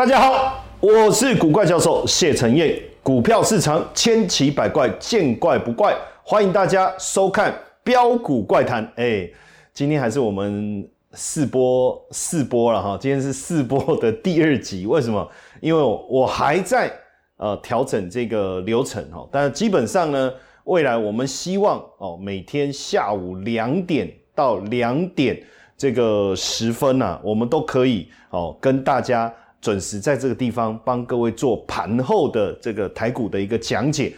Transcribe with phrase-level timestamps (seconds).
[0.00, 2.74] 大家好，我是古怪教授谢承彦。
[3.02, 8.82] 股票市场千奇百怪，见怪不怪，欢迎大家收看标股怪谈。
[8.96, 9.28] 哎，
[9.74, 14.86] 今天还是我们试播试播了哈，今天是试播的第二集。
[14.86, 15.28] 为什么？
[15.60, 16.90] 因为我还在
[17.36, 20.32] 呃调整这个流程哈，但是基本上呢，
[20.64, 25.38] 未来我们希望哦，每天下午两点到两点
[25.76, 29.30] 这个时分呢，我们都可以哦跟大家。
[29.60, 34.14] 准时在这个地方帮各位做盘后的这个台股的一个讲解，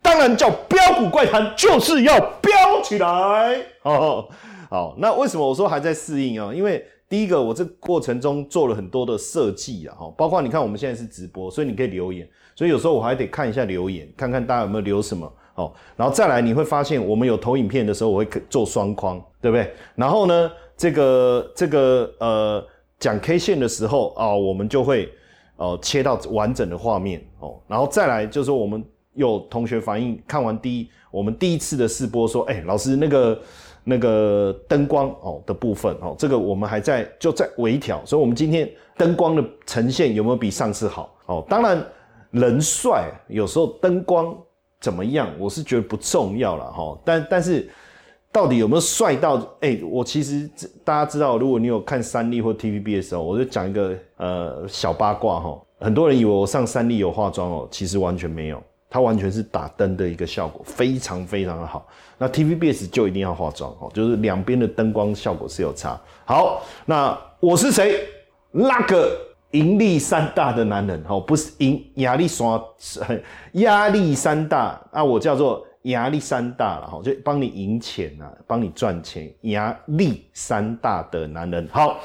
[0.00, 2.50] 当然叫标股怪谈，就是要标
[2.82, 4.26] 起来哦。
[4.70, 6.52] 好，那为什么我说还在适应啊？
[6.54, 15.70] 因为第一个，我这过程中做了很多的设计啊，哈，包括你看我们现在是直播，所以你可以留言，所以有时候我还得看一下留言，看看大家有没有留什么哦。
[15.94, 19.70] 然后再来，你会发现我们有投影片的时候，我会做双框，对不对？
[19.94, 22.66] 然后呢，这个这个呃。
[22.98, 25.12] 讲 K 线的时候啊，我们就会
[25.56, 28.82] 呃切到完整的画面哦，然后再来就是我们
[29.14, 33.40] 有同学反映看完第一我们第一次的试播说，哎，老师那个
[33.84, 41.44] 那个灯光哦的部分哦，这个我们还在就在微调，所以我们今天灯光的呈现有没有比上次好哦？
[41.48, 41.86] 当然
[42.30, 44.36] 人帅有时候灯光
[44.80, 47.68] 怎么样，我是觉得不重要了哈，但但是。
[48.32, 49.36] 到底有没有帅到？
[49.60, 50.48] 哎，我其实
[50.84, 55.58] 大家知道，如果你有看三立或 TVB 的时候，我就讲一个呃小八卦哈。
[55.80, 61.86] 很多人以为我上三立有化妆哦，其实完全没有，它完全是打灯的一个效果，非常非常的好。
[62.18, 65.98] 那 TVBS 就一定要化妆哦，就是两边的灯光效果是有差。
[66.26, 68.06] 好，那我是谁？
[68.52, 69.18] 那个
[69.52, 72.60] 盈利三大的男人哦，不是盈压力山，
[73.52, 75.66] 压力山大啊，我叫做。
[75.86, 79.28] 压力山大了哈，就帮你赢钱啊，帮你赚钱。
[79.42, 81.98] 压力山大的男人，好，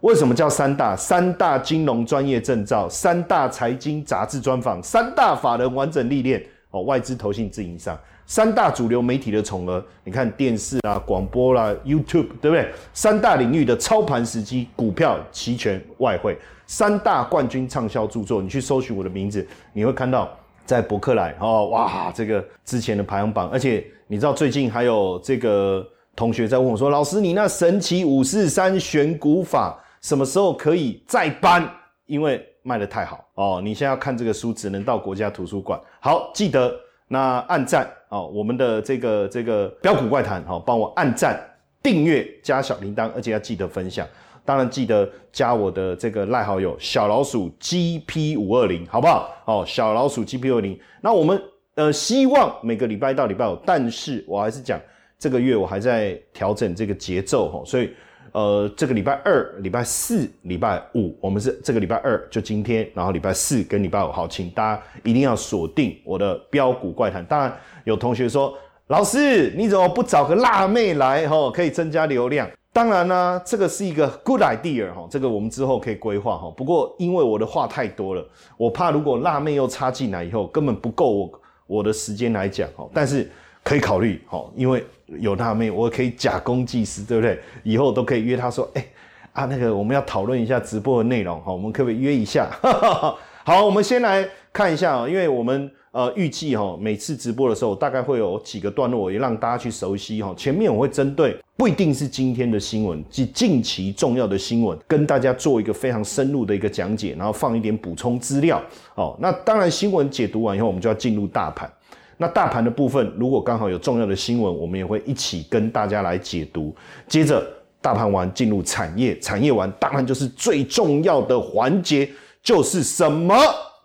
[0.00, 0.94] 为什么叫三大？
[0.96, 12.72] 三大金融专业证照，三大财经杂志专访，三大法人完整历练哦，外资投信自营商，三大主流媒体的宠儿，你看电视啊、广播啦、YouTube，对不对？
[12.94, 20.34] 三大领域的操盘时机，股票、期权、外汇，三大冠军畅销著作，你去搜寻我的名字，你会看到。
[20.64, 31.68] 在伯克莱哦，哇，这个之前的排行榜，而且你知道最近还有这个同学在问我说：“老师，你那神奇五四三选股法什么时候可以再搬？
[32.06, 35.80] 因为卖的太好哦，你现在要看这个书，只能到国家图书馆。
[36.00, 36.74] 好，记得
[37.08, 41.40] 那按赞哦，我们的这个这个标股怪谈哦，帮我按赞、
[41.82, 44.06] 订阅、加小铃铛，而且要记得分享。”
[44.50, 49.30] 当然记得加我的这个赖好友小老鼠 GP 五二零，好不好？
[49.44, 50.76] 哦，小老鼠 GP 五二零。
[51.00, 51.40] 那我们
[51.76, 54.80] 呃希望每个礼拜到礼拜五，但是我还是讲
[55.20, 57.90] 这个月我还在调整这个节奏哈，所以
[58.32, 67.24] 呃这个礼拜二、礼拜四、礼拜五，我们是这个礼拜二就今天，然后礼拜四跟礼拜五，好，请大家一定要锁定我的标股怪谈。
[67.24, 68.52] 当然有同学说，
[68.88, 72.50] 老师你怎么不找个辣妹来吼，可以增加流量？
[72.72, 76.48] 当然呢，这个是一个 good idea 哈，这个我们之后可以规划哈。
[76.56, 78.24] 不过因为我的话太多了，
[78.56, 82.88] 我怕如果辣妹又插进来以后，根本不够我我的时间来讲哈。
[82.94, 83.28] 但是
[83.64, 87.40] 可以考虑哈，因为有辣妹，我可以假公济私，对不对？
[87.64, 88.86] 以后都可以约她说，哎
[89.32, 92.48] 啊那个我们要讨论一下直播的内容哈，我们可不可以约一下？
[93.42, 95.70] 好，我们先来看一下啊，因为我们。
[95.92, 100.32] 呃，预计哈，每次直播的时候，大概会有几个段落，也让大家去熟悉哈。
[100.36, 108.62] 前面我会针对不一定是今天的新闻，即近期重要的新闻，跟大家做一个非常深入的一个讲解，然后放一点补充资料。
[108.94, 111.68] 哦，那当然新闻解读完以后，我们就要进入大盘。
[112.16, 116.72] 那大盘的部分，如果刚好有重要的新闻，我们也会一起跟大家来解读。
[117.08, 117.44] 接着
[117.80, 122.08] 大盘完，进入产业，产业完，当然就是最重要的环节，
[122.44, 123.34] 就是什么？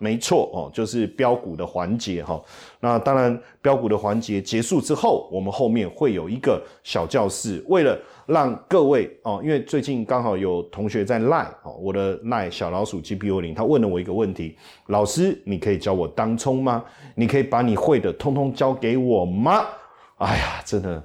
[0.06, 2.40] 没错哦，就是标股的环节哈。
[2.80, 14.56] 那当然，标股的环节结束之后，我们后面会有一个小教室，为了让各位哦，因为最近刚好有同学在赖哦，我的赖小老鼠 G P U 零，他问了我一个问题：
[14.90, 16.86] 老师，你可以教我当冲吗？
[17.16, 19.66] 你可以把你会的通通教给我吗？
[20.18, 21.04] 哎呀，真的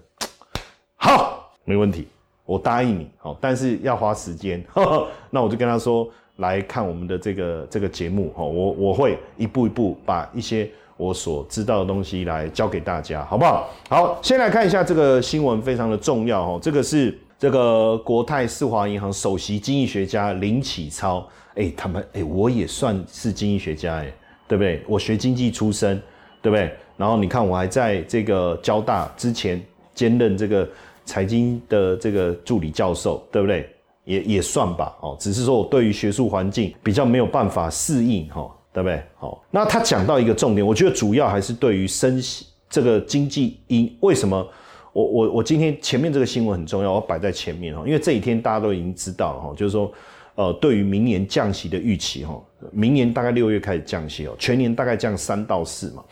[0.97, 2.07] 好，没问题，
[2.45, 4.63] 我答应你哦，但是要花时间。
[5.31, 6.07] 那我就跟他说。
[6.41, 13.71] 来看我们的这个这个节目哈，我我会一步一步把一些我所知道的东西来教给大家，好不好？
[13.89, 16.59] 好，先来看一下这个新闻，非常的重要哈。
[16.61, 24.13] 这个是这个国泰世华银行首席经济学家林启超，哎，他们哎，我也算是经济学家哎，
[24.47, 24.83] 对不对？
[24.87, 26.01] 我学经济出身，
[26.43, 26.71] 对不对？
[26.97, 29.63] 然后你看我还在这个交大之前
[29.95, 30.69] 兼任这个
[31.07, 33.69] 财经的这个助理教授，对不对？
[34.11, 39.01] 也也算吧，哦，只是说我对于学术环境比较没有办法适应，哈，对不对？
[39.17, 44.47] 好，那他讲到一个重点，我觉得主要还是对于升息这个经济因为什么？
[44.93, 49.93] 我我我今天前面这个新闻很重要，我摆在前面哈，因为这几天大家都已经知道了哈，就是说，
[50.35, 52.37] 呃，对于明年降息的预期哈，
[52.73, 56.03] 明年大概六月开始降息哦，全年大概降三到四嘛。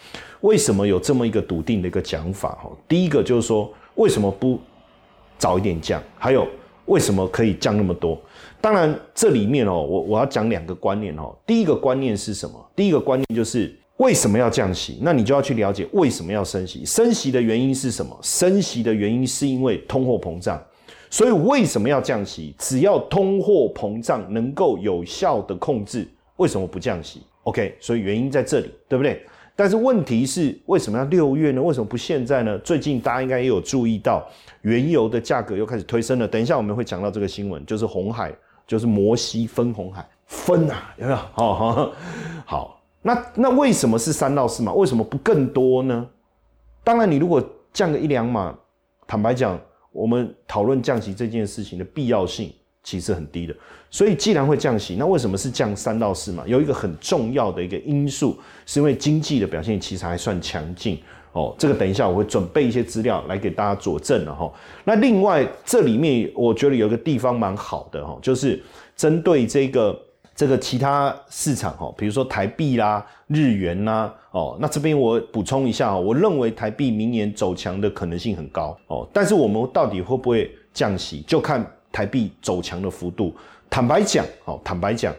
[0.43, 2.71] 为什么有这么一个笃定的一个讲法哈？
[2.87, 4.61] 第一个就是说，为什么不
[5.39, 6.01] 早一点降？
[6.17, 6.47] 还有
[6.88, 8.20] 为什么可以降那么多？
[8.61, 11.35] 当然这里面哦，我我要讲两个观念哦。
[11.46, 12.70] 第一个观念是什么？
[12.75, 13.75] 第一个观念就是。
[13.99, 14.96] 为什么要降息？
[15.02, 16.85] 那你就要去了解为什么要升息。
[16.85, 18.17] 升息的原因是什么？
[18.23, 20.62] 升息的原因是因为通货膨胀。
[21.11, 22.55] 所以为什么要降息？
[22.58, 26.06] 只要通货膨胀能够有效的控制，
[26.37, 29.20] 为什么不降息？OK，所以原因在这里，对不对？
[29.58, 31.60] 但是问题是为什么要六月呢？
[31.60, 32.56] 为什么不现在呢？
[32.60, 34.25] 最近大家应该也有注意到，
[34.62, 36.28] 原油的价格又开始推升了。
[36.28, 38.32] 等一下我们会讲到这个新闻，就是红海，
[38.69, 41.16] 就是摩西分红海分啊，有没有？
[41.32, 41.93] 好 好
[42.46, 42.81] 好。
[43.02, 44.72] 那那为什么是三到四码？
[44.75, 46.06] 为什么不更多呢？
[46.84, 48.56] 当然，你如果降个一两码，
[49.08, 49.60] 坦白讲，
[49.90, 52.52] 我们讨论降息这件事情的必要性
[52.90, 53.55] 其实很低的。
[53.90, 56.43] 所以，既然会降息，那为什么是降三到四嘛？
[56.46, 60.99] 有一个很重要的一个因素，是因为经济的表现其实还算强劲
[61.32, 61.55] 哦。
[61.58, 64.50] 这个等一下我会准备一些资料来给大家佐证了哈。
[64.85, 68.62] 那另外，这里面我觉得有个地方蛮好的哈，就是
[68.96, 69.99] 针对这个。
[70.38, 81.69] 这个其他市场哈，比如说台币啦、日元啦，哦，那这边我补充一下哦，我认为台币明年走强的可能性很高哦，但是我们到底会不会降息，就看
[81.99, 83.35] 台币走强的幅度。
[83.69, 85.12] 坦白讲，哦，坦白讲，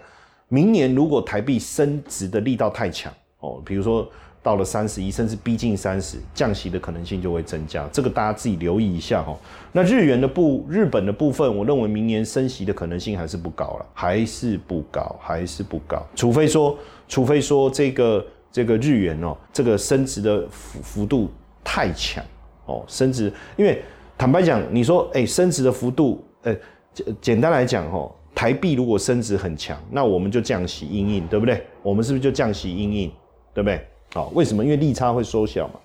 [0.47, 3.11] 明年如果台币升值的力道太强
[3.41, 4.09] 哦，比如说。
[4.41, 7.85] 到了三十一，甚至逼近三十，降息的可能性就会增加。
[7.91, 9.37] 这个大家自己留意一下哈。
[9.73, 16.01] 那日元的部，日本的部分，我认为明年升息的可能性还是不高了，还是不高，还是不高。
[16.15, 16.77] 除非说，
[17.09, 21.29] 除非说这个这个日元哦，这个升值的幅幅度
[21.61, 22.23] 太强
[22.65, 23.83] 哦，升值，因为
[24.17, 26.55] 坦白讲，你说哎，升值的幅度，呃，
[26.93, 31.65] 简简单来讲哦，台币如果升值很强，那我们就降息阴印，对不对？
[31.83, 33.11] 我们是不是就降息阴印，
[33.53, 33.85] 对不对？
[34.13, 34.63] 好，为什么？
[34.63, 35.79] 因为利差会缩小嘛。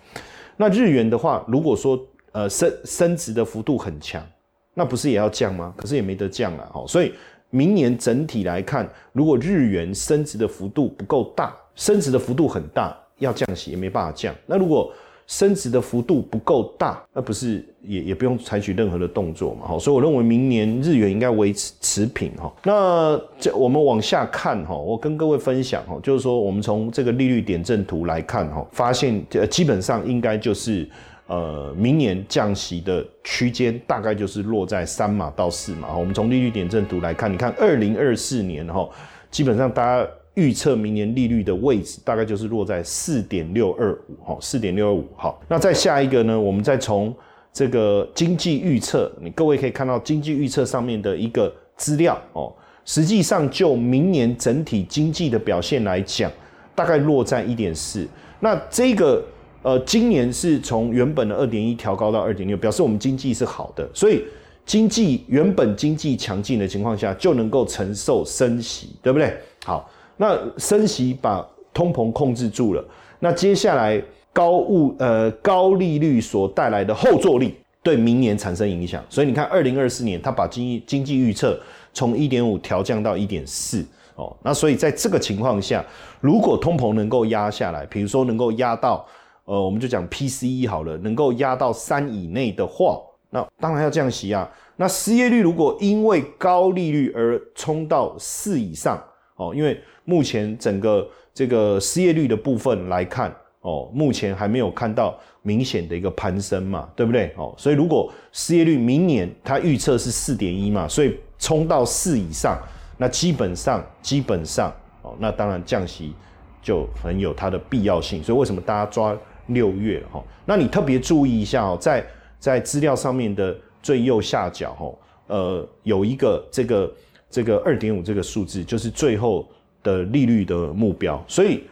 [0.56, 2.00] 那日元的话，如果说
[2.32, 4.24] 呃升升值的幅度很强，
[4.72, 5.74] 那不是也要降吗？
[5.76, 6.68] 可是也没得降啊。
[6.72, 7.12] 好，所以
[7.50, 14.34] 明年整体来看，如果日元升值的幅度不够大，升值的幅度很大，要降息也没办法降。
[14.46, 14.92] 那如果
[15.26, 19.66] 升值的幅度不够大，那不是也也不用采取任何的动作嘛？
[19.66, 22.52] 好，所以我认为明年日元应该维持持平哈。
[22.62, 30.86] 那这我们往下看哈，我跟各位分享哈，就是说我们从这个利率点阵图来看哈，发现呃基本上应该就是
[31.26, 35.96] 呃明年降息的区间大概就是落在三码到四码。
[35.96, 38.86] 我们从利率点阵图来看，你看二零二四年哈，
[39.30, 40.06] 基本上大家。
[40.34, 45.40] 预测明年利率的位置大概就是落在四点六二五，哈，四点六二五，好。
[45.48, 46.38] 那再下一个呢？
[46.38, 47.14] 我们再从
[47.52, 52.52] 这个经济预测，你各位可以看到经济预测上面的一个资料哦。
[52.84, 56.30] 实际上就明年整体经济的表现来讲，
[56.74, 58.06] 大概落在一点四。
[58.40, 59.24] 那这个
[59.62, 63.88] 呃，今年是从原本的二点一调高到二点六，表示我们经济是好的。
[63.94, 64.24] 所以
[64.66, 69.32] 经济原本经济强劲的情况下，就能够承受升息，对不对？
[69.64, 69.88] 好。
[70.16, 72.84] 那升息把通膨控制住了，
[73.18, 74.00] 那接下来
[74.32, 81.58] 高物呃高利率所带来的后坐力对明年产生影响，所以你看二零二四年它把经济经济预测
[81.92, 85.84] 从一点五调降到一点四哦，那所以在这个情况下，
[86.20, 89.04] 如果通膨能够压下来，比如说能够压到
[89.44, 94.48] 呃我们就讲 PCE 好了，能够压到三以内的话，那当然要降息啊。
[94.76, 99.00] 那失业率如果因为高利率而冲到四以上
[99.36, 107.32] 哦，因为目前整个这个失业率的部分来看，哦，目前还没有看到明显的一个攀升嘛，对不对？
[107.36, 112.58] 哦，所以如果失业率明年它预测是四点一嘛，所以冲到四以上，
[112.98, 114.70] 那基本上基本上
[115.02, 116.14] 哦，那当然降息
[116.62, 118.22] 就很有它的必要性。
[118.22, 120.22] 所以为什么大家抓六月哈？
[120.44, 122.06] 那你特别注意一下哦，在
[122.38, 124.94] 在资料上面的最右下角哦，
[125.28, 126.92] 呃，有一个这个
[127.30, 129.48] 这个二点五这个数字，就是最后。
[129.84, 131.62] 的利率的目标，所以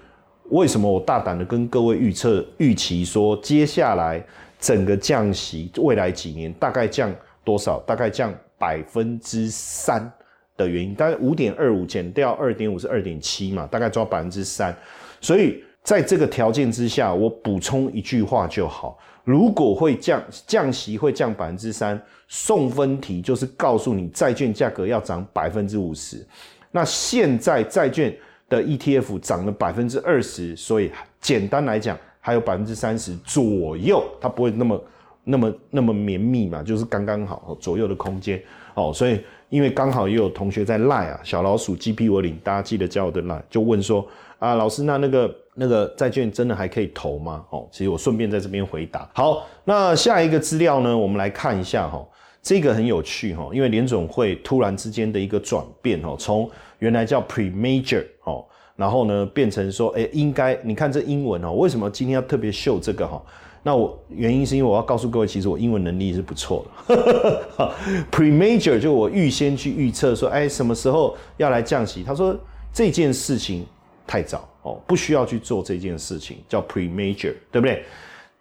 [0.50, 4.24] 为什么我大胆的跟各位预测预期说，接下来
[4.60, 7.80] 整个降息未来几年大概降多少？
[7.86, 10.12] 大概降百分之三
[10.56, 14.76] 的原因，大概五点二五减掉二点五是二点七嘛，大概抓百分之三。
[15.20, 26.24] 所以在这个条件之下，我补充一句话就好：如果会降降息会降百分之三，送分题就是告诉你债券价格要涨百分之五十。
[26.72, 28.12] 那现在债券
[28.48, 34.84] 的 ETF 涨了百分之二十，所以简单来讲还有百分之三十左右，它不会那么
[35.22, 38.42] 那么那么绵密嘛，就是刚刚好左右的空间
[38.74, 38.90] 哦。
[38.92, 44.04] 所以因为刚好也有同学在赖啊，小老鼠 GP 我领，大家记得加我的赖，就问说
[44.40, 45.32] 啊，老师那那个。
[45.54, 47.44] 那个债券真的还可以投吗？
[47.50, 49.06] 哦，其实我顺便在这边回答。
[49.12, 52.02] 好，那下一个资料呢，我们来看一下哈，
[52.42, 58.44] 这个很有趣哈，因为联总会突然之间的一个转变哦，从原来叫 pre-major 哦，
[58.74, 63.22] 然后呢变成说，哎，应该你看这英文哦，为什么今天要特别秀这个哈？
[63.62, 67.72] 那我原因是因为我要告诉各位，其实我英文能力是不错的。
[68.10, 72.02] pre-major 就我预先去预测说，哎，什么时候要来降息？
[72.02, 72.36] 他说
[72.72, 73.64] 这件事情
[74.06, 74.48] 太早。
[74.62, 77.84] 哦，不需要去做这件事情，叫 pre-major，对不对？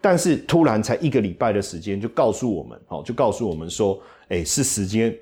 [0.02, 5.16] 但是突然才一个礼拜的时间，就告诉我们，哦，就告诉我们说，哎，是时间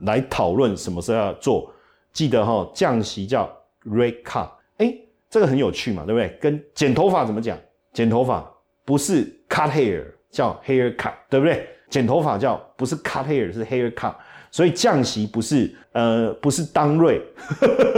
[0.00, 1.72] 来讨论什么时候要做。
[2.12, 3.50] 记得哈，降息叫
[3.84, 4.48] rate cut，
[4.78, 4.94] 哎，
[5.30, 6.36] 这个很有趣嘛，对不对？
[6.40, 7.58] 跟剪头发怎么讲？
[7.92, 8.44] 剪头发
[8.84, 11.68] 不是 cut hair，叫 hair cut，对不对？
[11.88, 14.14] 剪头发叫不是 cut hair，是 hair cut。
[14.50, 17.20] 所以降息不是呃不是当瑞，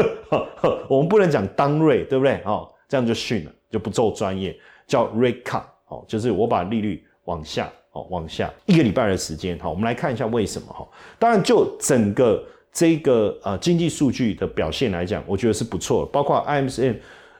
[0.88, 2.40] 我们不能讲当瑞，对不对？
[2.46, 10.86] 哦，这样就逊了，就不够专业，叫 rate cut，哦，就是我把利率往下，哦，往下一个礼拜的时间，好，我们来看一下为什么哈。
[11.18, 16.94] 当然，就整个这个呃经济数据的表现来讲，我觉得是不错，包括 IMM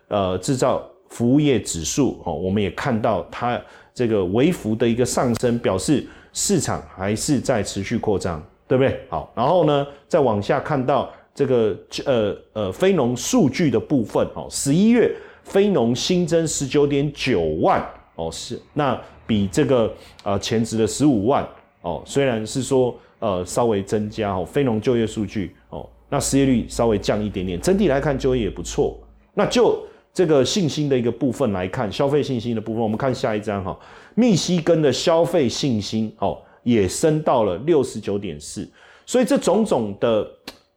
[0.09, 3.61] 呃制造服务业指数，哦，我们也看到它
[3.95, 8.43] 这个微幅的一个上升，表示市场还是在持续扩张。
[8.69, 9.01] 对不对？
[9.09, 11.73] 好，然后呢，再往下看到这个
[12.05, 17.81] 呃呃非农数据的部分哦，十一月非农新增十九点九万
[18.17, 19.95] 哦，是那比这个
[20.25, 21.47] 呃前值的十五万
[21.83, 28.99] 哦，虽然是说呃稍微增加哦，非农就业数据哦，那失业率稍微降一点点，整体来看就业也不错。
[29.35, 29.79] 那就
[30.13, 33.79] 这个信心的一个部分来看，消费信心的部分，我们看下一张哈，
[34.17, 36.37] 密西根的消费信心哦。
[36.67, 38.69] 也升到了六十九点四，
[39.07, 40.29] 所以这种种的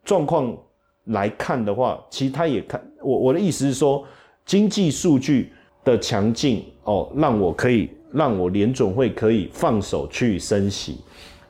[0.06, 0.56] 状况
[1.06, 4.06] 来看的话，其实他也看我我的意思是说，
[4.46, 5.52] 经济数据
[5.84, 10.98] 的强劲哦，让我可以让我联总会可以放手去升息，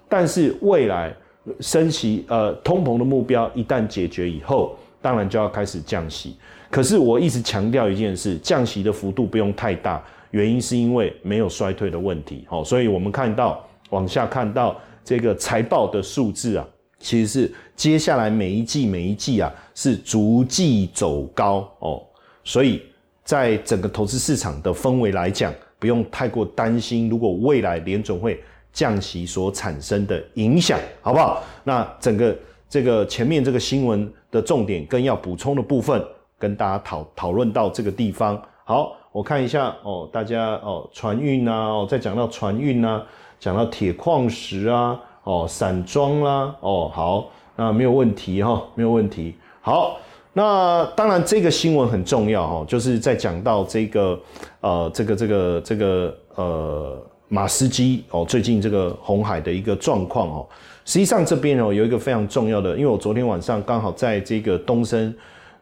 [0.08, 1.16] 但是未来
[1.60, 6.36] 升息呃通膨的目标一旦解决以后，当然就要开始降息。
[6.70, 12.46] 可是我一直强调一件事，降息的幅度不用太大，原因是因为没有衰退的问题。
[12.48, 13.66] 好，所以我们看到。
[13.92, 16.68] 往下看到这个财报的数字啊，
[17.00, 22.00] 其实是接下来每一季每一季啊是逐季走高哦，
[22.44, 22.84] 所以
[23.30, 28.42] 在整个投资市场的氛围来讲，不用太过担心，如果未来联总会
[28.74, 31.44] 降息所产生的影响，好不好？
[31.64, 32.36] 那整个
[32.68, 36.04] 这个前面这个新闻的重点跟要补充的部分，
[36.40, 38.42] 跟大家讨讨论到这个地方。
[38.66, 43.06] 好，我看一下哦，大家哦，船运啊，哦，再讲到船运啊。
[43.40, 49.36] 讲到铁矿石啊，哦，散装啦，哦，好，那没有问题哈，没有问题。
[49.62, 50.00] 好，
[50.34, 54.20] 那当然这个新闻很重要哈，就是在讲到这个，
[54.62, 60.48] 呃，这个这个这个呃马斯基哦，最近这个红海的一个状况哦，
[60.86, 65.14] 实际上这边哦有一个非常重要的，因为我昨天晚上刚好在这个东森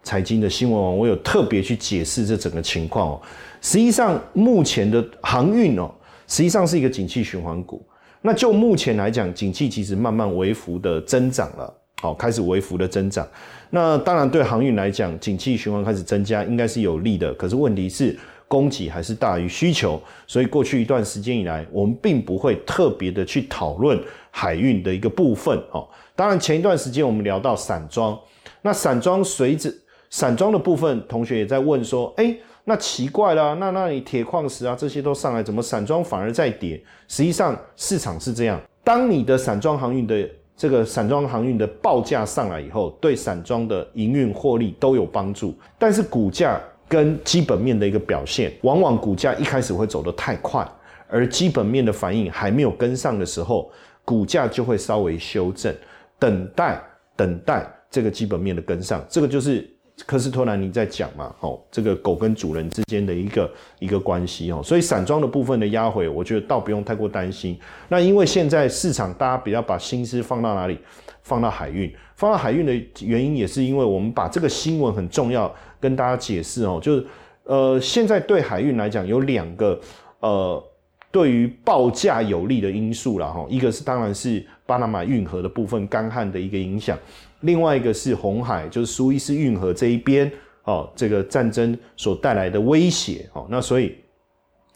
[0.04, 3.22] 财经的新闻网，我有特别去解释这整个情况哦。
[3.62, 5.90] 实际上目前的航运哦。
[6.30, 7.82] 实际上是一个景气循环股，
[8.22, 13.27] 那就目前来讲，景气其实慢慢微幅的增长了，好，开始微幅的增长。
[13.70, 17.34] 那当然对航运来讲，景气循环开始增加，应该是有利的。
[17.34, 24.00] 可是问题是，供给还是大于需求，所以过去一段时间以来，我们并不会特别的去讨论
[24.30, 25.58] 海运的一个部分。
[25.72, 28.18] 哦，当然前一段时间我们聊到散装，
[28.62, 29.74] 那散装随着
[30.10, 32.36] 散装的部分，同学也在问说，哎。
[32.70, 36.77] 那奇怪了，那那你铁矿石啊这些都上来，怎么散装反而在跌？
[37.08, 45.56] 实际上市场是这样，当你的散装航运的这个散装航运的报价上来以后，对散装的营运获利都有帮助。
[45.78, 46.60] 但是股价
[46.90, 50.68] 跟基本面的一个表现，往往股价一开始会走得太快，
[51.08, 53.72] 而基本面的反应还没有跟上的时候，
[54.04, 55.72] 股价就会稍微修正，
[56.18, 56.82] 等待
[57.16, 59.70] 等待这个基本面的跟上，这个就是。
[60.06, 67.60] 科斯托兰尼在讲嘛，哦，这个狗跟主人之间的一个一个关系哦，所以散装的部分的压回，我觉得倒不用太过担心。
[67.89, 70.77] 那因为现在市场大家比较把心思放到哪里？
[71.24, 77.06] 放到海运，放到海运的原因也是因为我们把这个新闻很重要跟大家解释哦，就是
[77.44, 79.77] 呃，现在对海运来讲有两个
[80.22, 80.63] 呃
[81.12, 83.46] 对于报价有利的因素了哈。
[83.50, 86.98] 一个是当然是巴拿马运河的部分干旱的一个影响，
[87.41, 90.32] 另外一个是红海，就是苏伊士运河这一边
[90.63, 93.46] 哦，这个战争所带来的威胁哦。
[93.50, 93.96] 那所以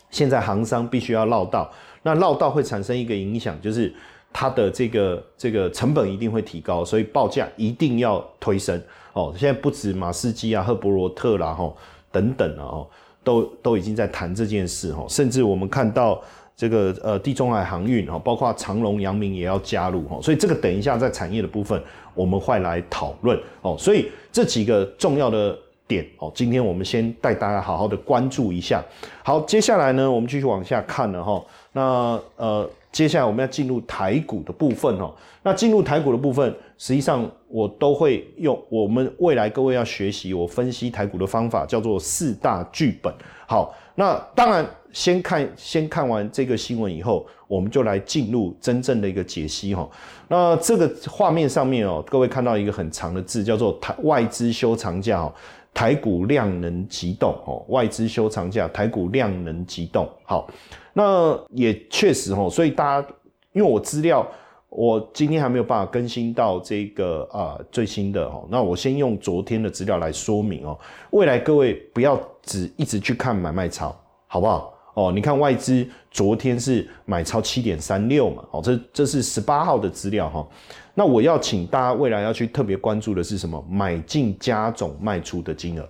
[0.09, 1.71] 现在航商必须要绕道，
[2.03, 3.93] 那绕道会产生一个影响，就是
[4.31, 8.81] 它的这个这个成本一定会提高，所以报价一定要推升
[9.13, 9.33] 哦。
[9.37, 11.73] 现在不止马士基啊、赫伯罗特啦哈
[12.11, 12.87] 等等啊哦。
[13.23, 16.19] 都都已经在谈这件事哦，甚至我们看到
[16.55, 21.79] 这个呃地中海航运哈，包括长隆、阳明也要加入哈，所以这个等一下在产业的部分
[22.13, 23.75] 我们会来讨论哦。
[23.77, 28.83] 所以这几个重要的点哦，今天我们先带大家好好的关注一下。
[29.23, 31.43] 好，接下来呢，我们继续往下看了哈。
[31.73, 35.13] 那呃，接下来我们要进入台股的部分哦。
[35.43, 43.13] 那进入台股的部分，实际上我都会用我们未来各位要学习我分析台股的方法，叫做四大剧本。
[43.47, 49.89] 好，那当然先看先看完这个新闻以后，我们就来进入真正的一个解析哈。
[50.27, 55.33] 那这个画面上面哦，各位看到一个很长的字，叫做台外资休长假哦，
[55.73, 60.09] 台股量能急动哦，外资休长假，台股量能急动。
[60.23, 60.49] 好，
[60.93, 63.07] 那也确实哦，所以大家
[63.53, 64.25] 因为我资料。
[64.73, 70.79] 我今天还没有办法更新到这个啊最新的哦，那我先用昨天的资料来说明哦。
[71.09, 73.95] 未来各位不要只一直去看买卖超，
[74.27, 74.73] 好不好？
[74.93, 80.45] 哦，你看外资昨天是买超七点三六嘛，哦，这这是十八号的资料哈。
[80.93, 83.65] 那我要请大家未来要去特别关注的是什么？
[83.69, 85.87] 买进加总卖出的金额，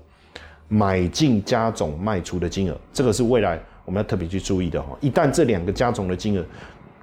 [0.67, 4.95] 买进加总卖出的金额，这个是未来我们要特别去注意的哈。
[5.01, 6.45] 一旦这两个加总的金额，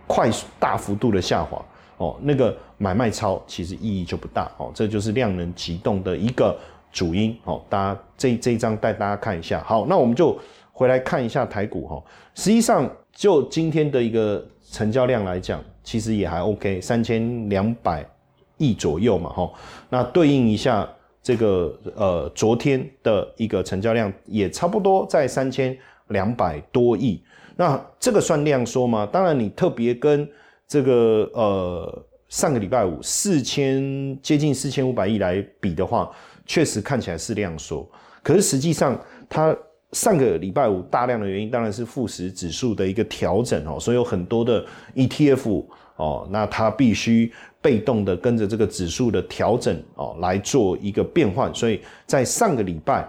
[0.07, 1.61] 快速大幅度的下滑
[1.97, 6.57] 哦，那个买卖超其实意义就不大哦，这就是量能启动的一个
[6.92, 7.62] 主因哦。
[7.68, 10.38] 大家这这一张带大家看一下，好，那我们就
[10.73, 12.02] 回来看一下台股哈。
[12.35, 18.09] 实际上就今天的一个成交量来讲，其实也还 OK，三千两百
[18.57, 19.50] 亿左右嘛哈。
[19.88, 20.88] 那对应一下
[21.23, 25.77] 这个呃昨天的一个成交量也差不多在三千
[26.09, 27.22] 两百多亿。
[27.57, 29.05] 那这个算量缩吗？
[29.11, 30.29] 当然，你特别跟
[30.68, 36.09] 这个呃上个礼拜五四千接近四千五百亿来比的话，
[36.48, 37.88] 确实看起来是量缩。
[38.20, 39.56] 可是实际上，它
[39.92, 45.64] 上个礼拜五大量的原因当然是富时指数的一个调整哦，所以有很多的 ETF
[45.96, 47.32] 哦，那它必须
[47.62, 53.08] 被动的跟着这个指数的调整哦来做一个变换，所以在上个礼拜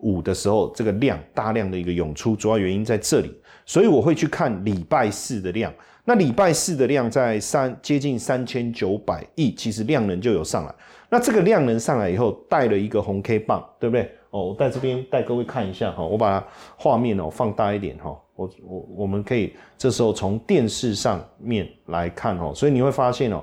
[0.00, 3.32] 五的时候，这个量大量的一个涌出，主要原因在这里。
[3.64, 5.72] 所以我会去看礼拜四的量，
[6.04, 10.74] 那礼拜四的量在三接近三千九百亿，其实量能就有上来。
[11.08, 14.10] 那这个量能上来以后，带了一个红 K 棒，对不对？
[14.30, 16.44] 哦，我在这边带各位看一下哈，我把
[16.76, 23.42] 画面哦放大一点哈，我我我们可以这时候从电视上面来看哈，所以你会发现哦，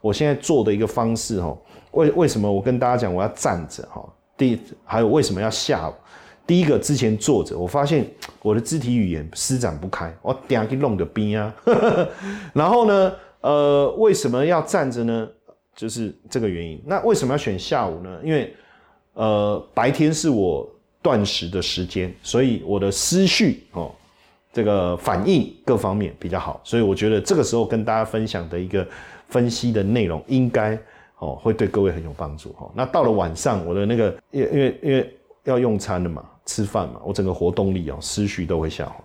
[0.00, 1.56] 我现在做的一个方式哈，
[1.92, 4.02] 为为什么我跟大家讲我要站着哈？
[4.36, 5.92] 第还有为什么要下？
[6.44, 8.04] 第一个之前坐着，我发现
[8.42, 11.54] 我的肢体语言施展不开，我等下去弄个冰啊。
[12.52, 15.28] 然后呢，呃，为什么要站着呢？
[15.74, 16.80] 就是这个原因。
[16.86, 18.20] 那为什么要选下午呢？
[18.22, 18.54] 因为
[19.14, 20.68] 呃，白天是我
[21.00, 23.90] 断食的时间，所以我的思绪哦，
[24.52, 28.86] 这个反应各方面比较好，所以我觉得这个时候跟大家分享的一个
[29.28, 30.78] 分析的内容，应该
[31.18, 32.70] 哦会对各位很有帮助哈。
[32.74, 36.24] 那到了晚上，我的那个因因为因为要用餐了嘛。
[36.44, 38.96] 吃饭嘛，我整个活动力哦，思绪都会下滑，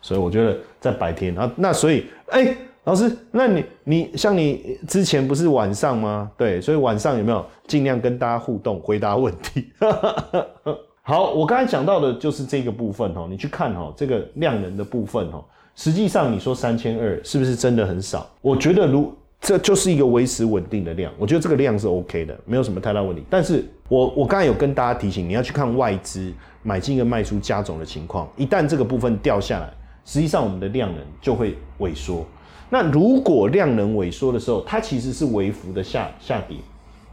[0.00, 6.28] 所以我觉得在白天啊，那所以哎，老师，那你你像你之前不是晚上吗？
[6.36, 9.70] 对，所以晚上有没有尽量跟大家互动，回答问题？
[11.02, 15.44] 好，我刚才讲到的就是这个部分哦，你去看哈，这个量能的部分哈，
[15.76, 18.28] 实际上你说三千二是不是真的很少？
[18.40, 23.24] 我觉得如这就是一个维持稳定的量，我觉得这个量是 OK 的，没有什么太大问题。
[23.30, 26.32] 但是我我刚才有跟大家提醒，你要去看外资
[26.64, 29.72] 买进跟卖出加总的情况，一旦这个部分掉下来，
[30.04, 32.26] 实际上我们的量能就会萎缩。
[32.72, 36.56] 那如果量能萎缩的时候，它其实是微幅的下下跌，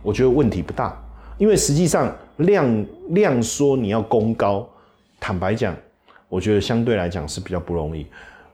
[0.01, 0.97] 我觉得问题不大，
[1.37, 4.65] 因为实际上量量缩你要攻高，
[5.19, 5.75] 坦白讲，
[6.29, 8.05] 我觉得相对来讲是比较不容易。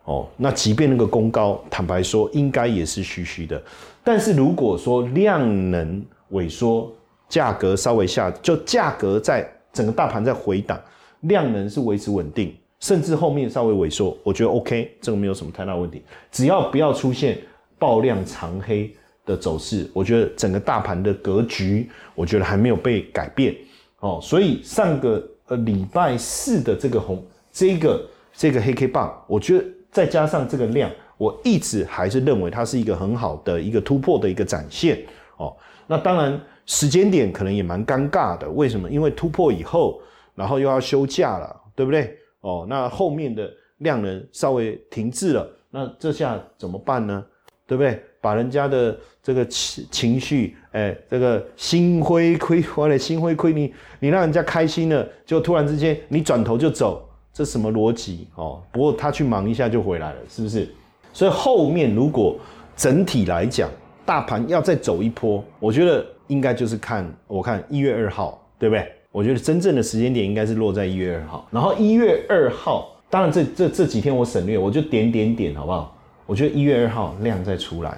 [0.06, 3.62] 哦，那即便那个攻高，坦白说，应该也是虚虚的。
[4.04, 6.92] 但是如果说量能萎缩，
[7.30, 10.82] 价格稍微下，就价格在整个大盘在回档，
[11.22, 16.04] 量能是维持稳定，甚至后面稍微萎缩，我觉得 OK，这个没有什么太大问题。
[16.32, 17.38] 只要不要出现
[17.78, 18.94] 爆量长黑
[19.26, 23.56] 的走势，我觉得整个大盘的格局，我觉得还没有被改变。
[24.00, 29.66] 哦，所以上个呃礼拜四的这个红，这个这个黑 K 棒，我觉得。
[29.96, 35.02] 再加上这个量，我一直还是认为它是一个很好的一个突破的一个展现
[35.38, 35.56] 哦。
[35.88, 38.90] 那当然时间点可能也蛮尴尬的，为什么？
[38.90, 40.02] 因为突破以后，
[40.36, 42.14] 然后又要休假了，对不对？
[42.46, 47.26] 哦，那后面的量能稍微停滞了，那这下怎么办呢？
[47.66, 48.00] 对不对？
[48.22, 58.62] 把人家的这个情情绪，哎，这个心灰亏，或者心灰亏你，你让人家开心了，就突然之间你转头就走，这什么逻辑哦？
[58.72, 60.68] 不过他去忙一下就回来了，是不是？
[61.12, 62.38] 所以后面如果
[62.76, 63.68] 整体来讲，
[64.06, 68.92] 大盘要再走一波，我觉得应该就是看我看一月二号，对不对？
[69.16, 75.98] 我觉得真正的时间点应该是落在一月二号，然后一月二号，当然这这这几天我省略，我就点点点，好不好？
[76.26, 77.98] 我觉得一月二号量再出来，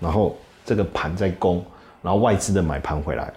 [0.00, 1.62] 然后这个盘在攻，
[2.00, 3.30] 然后外资的买盘回来，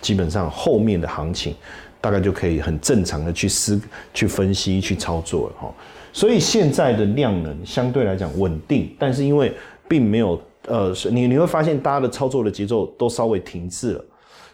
[0.00, 1.54] 基本上后面的行情
[2.00, 3.78] 大概就可以很正常的去思、
[4.14, 5.74] 去分析、去操作了哈。
[6.10, 9.52] 所以现在的量能相对来讲稳定，但是因为
[9.86, 14.04] 并没有呃，你你会发现大家的操作的节奏都稍微停滞了，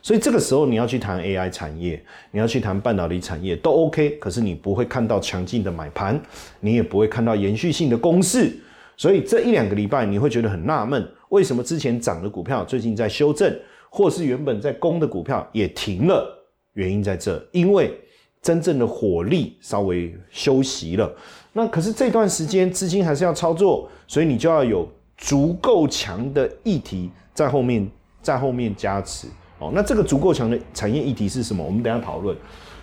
[0.02, 6.20] 所以这个时候你要去谈 AI 产业，你要去谈半导体产业都 OK，可是你不会看到强劲的买盘，
[6.58, 8.52] 你也不会看到延续性的攻势。
[8.96, 13.56] 所以这一两个礼拜你会觉得很纳闷，为什么之前涨的股票最近在修正，
[13.88, 16.46] 或是原本在攻的股票也停了？
[16.74, 17.96] 原因在这，因为
[18.40, 21.10] 真正的火力稍微休息了。
[21.52, 27.88] 那可是这段时间资金还是要操作，所以你就要有足够强的议题在后面，
[28.20, 29.28] 在后面加持
[29.62, 29.70] 哦。
[29.74, 31.64] 那这个足够强的产业议题是什么？
[31.64, 32.36] 我们等下讨论。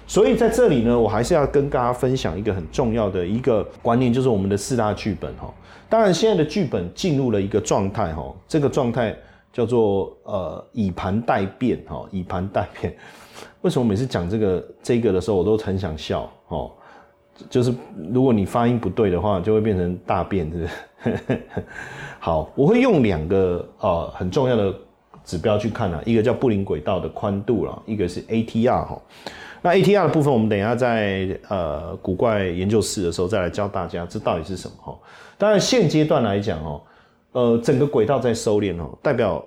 [0.08, 5.54] 所以在这里呢，我还是要跟大家分享一个很重要的一个观念，就是我们的四大剧本哈。
[5.88, 9.15] 当然，现在的剧本进入了一个状态，哈，这个状态
[9.54, 12.96] 叫做呃以盘代变，哈，以盘代变。
[13.62, 16.72] 为什么每次讲这个这个的时候，我都很想笑，哦，
[17.50, 17.72] 就是
[18.12, 21.42] 如果你发音不对的话，就会变成大便，是不是？
[22.20, 24.74] 好，我会用两个呃很重要的
[25.30, 29.00] 指标去看啊，一个叫布林轨道的宽度了，一个是 ATR 哈。
[29.62, 34.98] 那 ATR 的部分，我们等一下在呃古怪研究室的时候再来教大家，这到底是什么哈。
[35.38, 36.82] 当然，现阶段来讲哦，
[37.34, 39.46] 呃，整个轨道在收敛哦，代表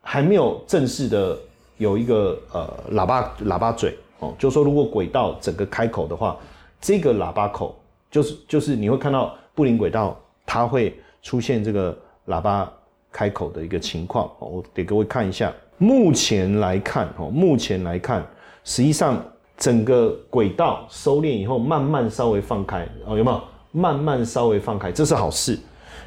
[0.00, 1.38] 还没有正式的
[1.78, 6.36] 有一个呃喇叭喇叭嘴哦，就说如果轨道整个开口的话，
[6.80, 7.78] 这个喇叭口
[8.10, 12.72] 就是就是你会看到布林轨道它会出现这个喇叭
[13.12, 18.24] 开口的一个情况，我给各位看一下，目前来看哦，目前来看，
[18.64, 19.22] 实际上
[19.56, 23.40] 整个轨道收敛以后，慢慢稍微放开哦，有没有？
[23.72, 25.58] 慢慢稍微放开，这是好事，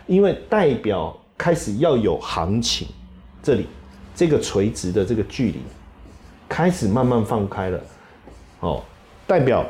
[0.06, 2.88] 因为代表开始要有行情。
[3.42, 3.68] 这里
[4.16, 5.60] 这个垂直的这个距离
[6.50, 7.82] 开始慢慢放开了，
[8.60, 8.84] 哦，
[9.26, 9.66] 代表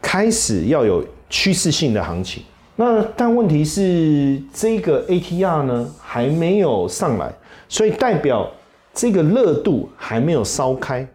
[0.00, 2.42] 开始要有趋势性的行情。
[2.74, 7.32] 那但问题是这个 ATR 呢还没有上来，
[7.68, 8.50] 所以代表
[8.94, 11.06] 这个热度还没有烧开，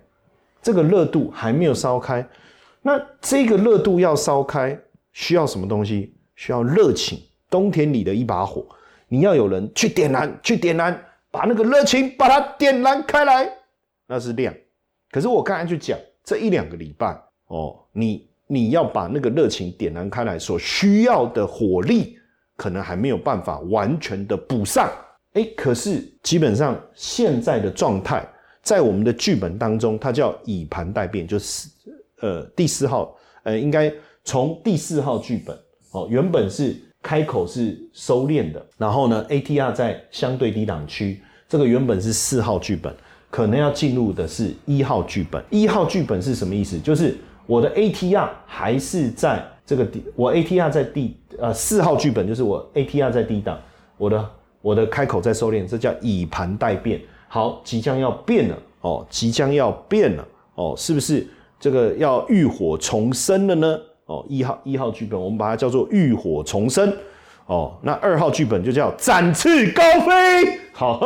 [0.62, 2.26] 这个热度还没有烧开。
[2.82, 4.80] 那这个热度要烧开，
[5.12, 6.14] 需要什么东西？
[6.36, 8.64] 需要热情，冬天里的一把火，
[9.08, 13.52] 你要有人去点燃，去点燃，把那个热情把它点燃开来，
[14.06, 14.54] 那是亮。
[15.10, 22.18] 可是我刚才就讲，这一两个礼拜哦，你你要把那个热情点燃开来，所需要的火力，
[22.56, 24.90] 可能还没有办法完全的补上。
[25.34, 28.28] 哎，可是基本上现在的状态，
[28.64, 31.70] 在我们的剧本当中，它叫以盘待变，就是
[32.22, 35.56] 呃第四号，呃应该从第四号剧本。
[35.92, 42.94] 哦，原本是开口是收敛的，然后呢，ATR 在相对低档区，这个原本是四号剧本，
[43.30, 45.42] 可能要进入的是一号剧本。
[45.50, 46.78] 一号剧本是什么意思？
[46.80, 53.58] 就是我的 ATR 还是在这个低，我 ATR 在低，呃，四号剧本就是我 ATR 在低档，
[53.98, 54.30] 我的
[54.62, 57.02] 我的开口在收敛，这叫以盘待变。
[57.28, 61.28] 好，即将要变了哦，即将要变了哦，是不是
[61.60, 63.80] 这个要浴火重生了呢？
[64.06, 66.96] 哦，一号一号剧本，我们把它叫做浴火重生。
[67.48, 70.60] 哦，那二号剧本就叫展翅高飞。
[70.74, 71.02] 好，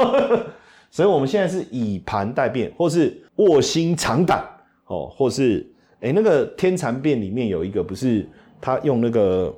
[0.91, 4.43] 所以我们现在是以盘待变，或是卧薪尝胆。
[4.87, 5.65] 哦，或是
[6.01, 8.27] 哎，那个天蚕变里面有一个，不是
[8.59, 9.53] 他用那个，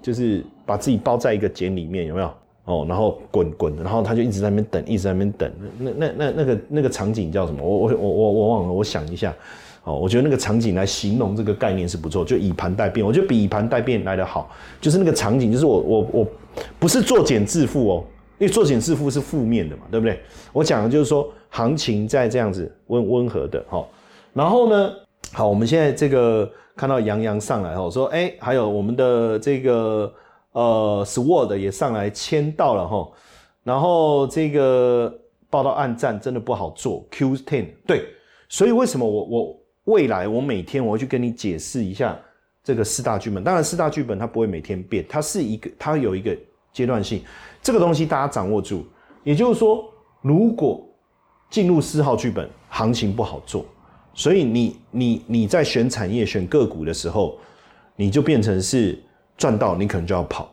[0.00, 2.30] 就是把自己包在一个茧里面，有没有？
[2.64, 5.50] 哦，然后滚滚，然后他就一直在那边等，一直在那边等。
[5.78, 7.62] 那那那那个那个场景叫什么？
[7.62, 9.34] 我我我我我忘了，我想一下。
[9.84, 14.50] 哦，我觉得那个场景来形容这个概念是不错，就以盘代变，我觉得比以盘代变来的好。
[14.82, 16.26] 就是那个场景，就是我我我
[16.78, 18.04] 不是作茧自缚哦，
[18.38, 20.20] 因为作茧自缚是负面的嘛，对不对？
[20.52, 23.82] 我讲的就是说行情在这样子温温和的哈。
[24.34, 24.92] 然后呢，
[25.32, 30.12] 好，我们现在这个看到杨洋上来哈，说哎，还有我们的这个
[30.52, 33.08] 呃，Sword 也上来签到了哈。
[33.62, 35.12] 然后这个
[35.50, 38.06] 报道暗战真的不好做，Q ten 对，
[38.48, 42.18] 所以为什么我我未来我每天我会去跟你解释一下
[42.64, 43.44] 这个四大剧本？
[43.44, 46.36] 当然四大剧本它不会每天变，它是一个它有一个
[46.72, 47.22] 阶段性，
[47.62, 48.86] 这个东西大家掌握住。
[49.24, 49.84] 也就是说，
[50.22, 50.82] 如果
[51.50, 53.64] 进入四号剧本，行情不好做，
[54.18, 57.38] 所以你你你在选产业选个股的时候，
[57.94, 59.00] 你就变成是
[59.36, 60.52] 赚到你可能就要跑，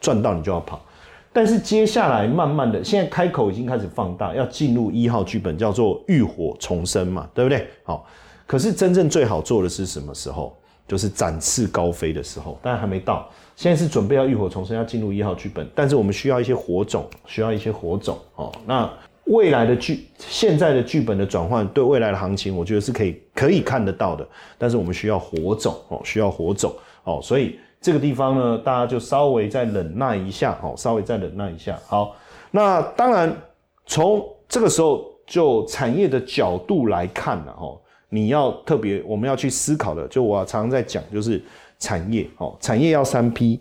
[0.00, 0.80] 赚到你就要跑。
[1.30, 7.68] 但是接下来慢慢的，现在开口已经开始放大，要进入一号剧本，叫做浴火重生嘛，对不对？
[7.82, 8.06] 好，
[8.46, 10.56] 可是真正最好做的是什么时候？
[10.88, 13.28] 就是展翅高飞的时候，但还没到。
[13.56, 18.50] 现在是准备要浴火重生，要进入一号剧本，但是我们需要一些火种，需要一些火种哦。
[18.66, 18.90] 那
[19.24, 24.26] 未来的剧，现在的剧本的转换，对未来的行情，我觉得是可以可以看得到的。
[24.58, 26.72] 但是我们需要火种哦，需要火种
[27.04, 27.58] 哦，所以。
[27.84, 31.76] 这个地方呢，大家就稍微再忍耐一下，好，稍微再忍耐一下。
[31.84, 32.14] 好，
[32.52, 33.36] 那当然
[33.86, 37.76] 从这个时候就产业的角度来看呢，哈，
[38.08, 41.42] 你要特别我们要去思考的，就我常常在讲，就是
[41.80, 43.60] 产业，哦，产业要三 P，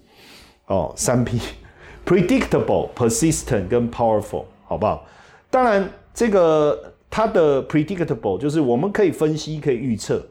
[0.67, 5.04] 哦，三 P，predictable、persistent 跟 powerful，好不好？
[5.52, 10.26] 当然，这个它的 predictable 就是我们可以分析、可以预测，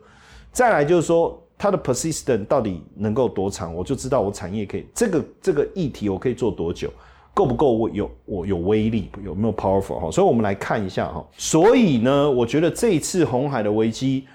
[0.50, 1.40] 再来就是说。
[1.62, 6.90] 它的 persistent 到底能够多长，我就知道我产业可以这个这个议题我可以做多久，
[7.34, 10.10] 够不够我有我有威力，有没有 powerful 哈？
[10.10, 11.22] 所以我们来看一下哈。
[11.36, 14.26] 所以呢，我觉得这一次红海的危机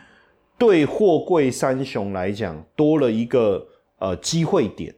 [0.56, 3.66] 对货柜三雄来讲多了一个
[3.98, 4.94] 呃机会点，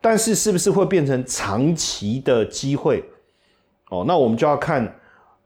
[0.00, 3.04] 但是是不是会变成长期的机会？
[3.90, 4.90] 哦，那我们就要看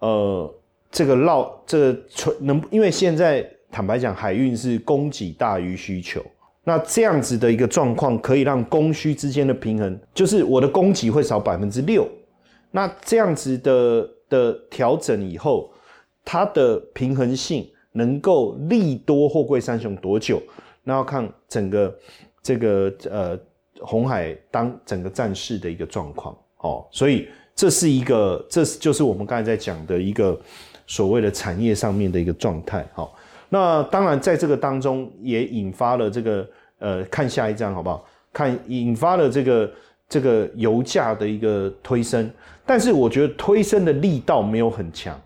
[0.02, 0.54] 呃
[0.90, 1.98] 这个绕这个
[2.40, 3.44] 能，因为现在。
[3.74, 6.22] 坦白讲，海运是供给大于需求，
[6.62, 12.06] 那这样子的一个状况，可以让供需之间的平衡，就是我的供给会少百分之六，
[12.70, 15.72] 那这样子的的调整以后，
[16.22, 20.38] 它的平衡性能够利多货柜三雄多久？
[20.84, 21.98] 那要看整个
[22.42, 23.38] 这个呃
[23.80, 27.26] 红海当整个战事的一个状况哦，所以
[27.62, 30.36] 这是一个，这就是我们刚才在讲的一个
[30.84, 33.16] 所谓的产业上面的一个状态，好。
[33.50, 36.44] 那当然，在这个当中也引发了这个
[36.80, 38.04] 呃，看下一章好不好？
[38.32, 39.70] 看引发了这个
[40.08, 42.28] 这个油价的一个推升，
[42.66, 45.16] 但是我觉得推升的力道没有很强，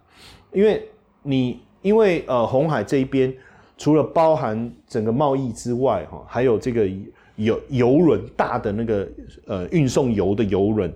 [0.52, 0.86] 因为
[1.22, 3.32] 你因为呃红海这一边
[3.78, 6.86] 除了包含整个贸易之外哈，还有这个
[7.36, 9.08] 油油轮大的那个
[9.46, 10.92] 呃运送油的油轮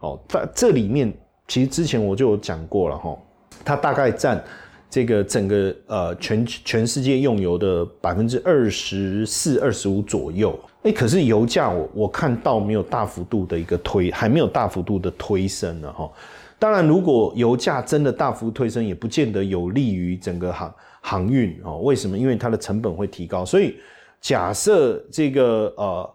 [0.00, 1.12] 哦，在这里面
[1.46, 3.16] 其实之前我就有讲过了哈，
[3.64, 4.42] 它大概占。
[4.90, 16.10] 这个整个呃全全世界用油的百分之二十四、二十五左右，哎，可是油价我我看到没有大幅度的一个推，还没有大幅度的推升了哈。
[16.58, 21.80] 当然，如果油价真的大幅推升，也不见得有利于整个航航运哦。
[21.80, 22.16] 为什么？
[22.16, 23.44] 因为它的成本会提高。
[23.44, 23.76] 所以
[24.22, 26.10] 假设这个呃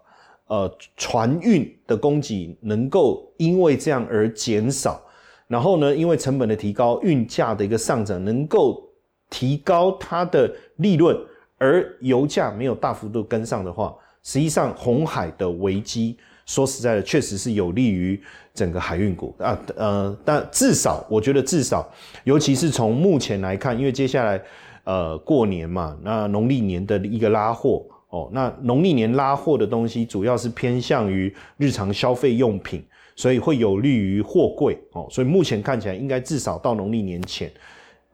[0.48, 5.02] 呃船运的供给能够因为这样而减少。
[5.48, 8.82] 然后呢，因为成本的提高，运价的一个上涨，能够
[9.30, 11.16] 提高它的利润，
[11.58, 18.20] 而油价没有大幅度跟上的话，实际上红海的危机，说实在的，确实是有利于
[18.54, 19.60] 整个海运股啊。
[19.76, 21.88] 呃，但至少我觉得，至少，
[22.24, 24.42] 尤其是从目前来看，因为接下来
[24.86, 32.86] 呃过年嘛，那农历年的一个拉货哦，那农历年拉货的东西，主要是偏向于日常消费用品。
[33.16, 37.48] 所以会有利于货柜哦，所以目前看起来应该至少到农历年前，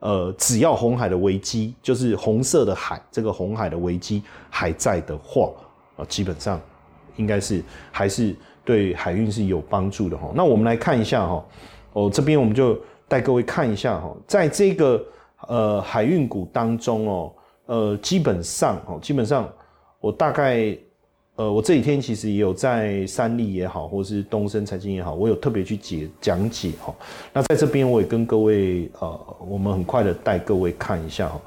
[0.00, 5.50] 呃，只要红海的危机就是红色的海，这个红海的危机还在的话，
[5.96, 6.60] 啊，基本上
[7.16, 10.30] 应该是还是对海运是有帮助的哈。
[10.34, 11.42] 那我们来看一下哈，
[11.94, 15.02] 哦，这边我们就带各位看一下哈，在这个
[15.48, 17.32] 呃海运股当中哦，
[17.64, 19.50] 呃，基本上哦，基本上
[20.00, 20.76] 我大概。
[21.36, 26.94] 呃，我这几天其实也有在三立也好，或是东升财经也好，我有特别去解讲解哈。
[27.32, 31.40] 那在这边我也跟各位呃，我们很快的带各位看一下哈。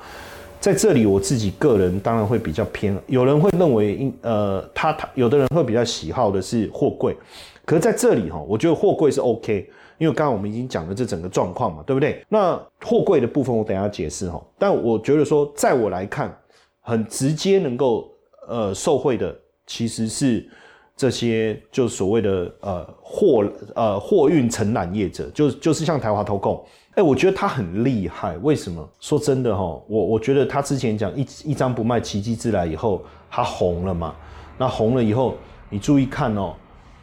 [0.59, 7.15] 在这里我自己个人当然会比较偏，有人会认为，应呃，他他有的人会比较喜好的是货柜，
[7.63, 12.25] 可是在这里哈，我觉得货柜是 OK，因为刚刚我们已经讲了这整个状况嘛，对不对？
[12.29, 14.43] 那货柜的部分我等下解释哈。
[14.57, 16.35] 但我觉得说，在我来看，
[16.79, 18.09] 很直接能够
[18.47, 19.35] 呃受惠的。
[19.65, 20.45] 其实是
[20.93, 26.61] 这些就所谓的呃货呃货运承揽业者，就就是像台华投控，
[26.95, 28.37] 哎，我觉得他很厉害。
[28.39, 28.85] 为什么？
[28.99, 33.01] 说真的哈，我我觉得他之前讲一一张不卖，奇迹之来以后，
[33.31, 34.13] 他红了嘛。
[34.57, 35.35] 那红了以后，
[35.69, 36.53] 你注意看哦，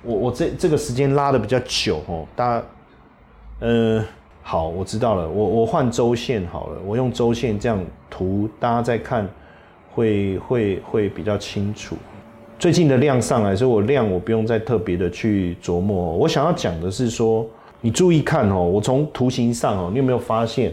[0.03, 2.65] 我我这这个时间拉的比较久哦，大家，
[3.61, 4.05] 呃，
[4.43, 9.27] 好，我知道了，我我换周线好了，我用周线这样图，大家再看，
[9.93, 11.97] 会会会比较清楚。
[12.59, 16.15] 最近的量上来，所以我量我不用再特别的去琢磨。
[16.15, 17.47] 我想要讲的是说，
[17.81, 20.73] 你注意看哦，我从图形上哦，你有没有发现，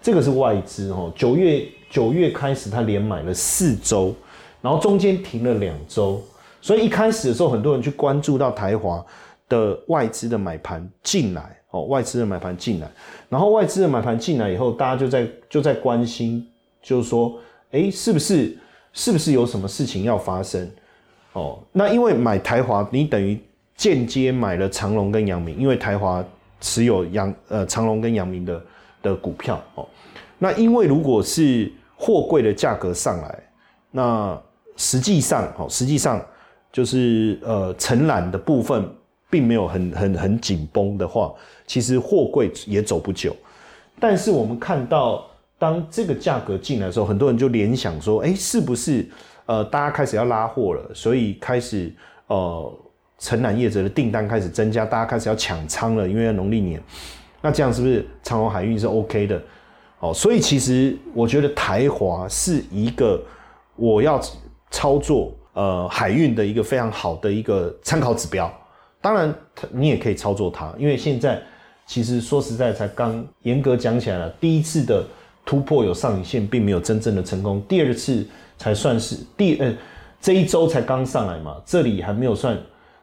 [0.00, 4.14] 这个是外资哦，九月九月开始它连买了四周，
[4.62, 6.22] 然后中间停了两周。
[6.60, 9.04] 所以一开始的时候，很多人去关注到台华
[9.48, 12.88] 的外资的买盘进来，哦，外资的买盘进来，
[13.28, 16.46] 然后外资的买盘进来以后，大家就在就在关心，
[16.80, 17.34] 就是说，
[17.74, 18.56] 哎，是不是
[18.92, 20.70] 是不是有什么事情要发生？
[21.32, 23.38] 哦，那因为买台华，你等于
[23.76, 26.24] 间接买了长隆跟阳明，因为台华
[26.60, 28.62] 持有阳呃长隆跟阳明的
[29.02, 29.86] 的股票，哦，
[30.38, 33.38] 那因为如果是货柜的价格上来，
[33.90, 34.40] 那
[34.76, 36.24] 实际上，哦，实际上。
[36.74, 38.84] 就是呃承揽的部分
[39.30, 41.32] 并没有很很很紧绷的话，
[41.68, 43.32] 其实货柜也走不久。
[44.00, 45.24] 但是我们看到，
[45.58, 49.06] 当这个价格进来的时候，很多人就联想说，哎，是不是
[49.46, 50.90] 呃大家开始要拉货了？
[50.94, 51.92] 所以开始
[52.26, 52.72] 呃
[53.18, 56.82] 承揽业者的订单开始增加，大家开始要抢仓了，因为农历年。
[57.40, 59.42] 那这样是不是长荣海运是 OK 的？
[60.00, 63.22] 哦，所以其实我觉得台华是一个
[63.76, 64.20] 我要
[64.70, 65.34] 操作。
[65.56, 68.52] 呃，海运的一个非常好的一个参考指标，
[69.00, 69.32] 当然，
[69.70, 71.40] 你也可以操作它，因为现在
[71.86, 75.06] 其实说实在，才刚严格讲起来了，第一次的
[75.44, 78.26] 突破有上影线，并没有真正的成功，第二次
[78.56, 79.74] 才算是第呃
[80.20, 82.58] 这一周才刚上来嘛，这里还没有算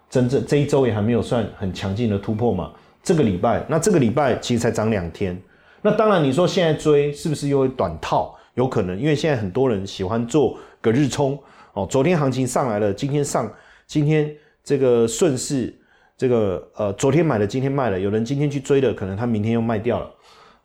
[0.10, 2.72] 真正这一周也还没有算很强劲的突破嘛，
[3.04, 5.40] 这个礼拜，那这个礼拜其实才涨两天，
[5.82, 8.36] 那当然你说现在追是不是又会短套？
[8.56, 11.40] 有可能，因为现在很多人喜欢做隔日冲。
[11.74, 13.50] 哦，昨天行情上来了，今天上，
[13.88, 14.30] 今天
[14.62, 15.74] 这个顺势，
[16.18, 20.12] 这个呃，昨天买的，今天卖了，有人今天去追的，可能他明天又卖掉了。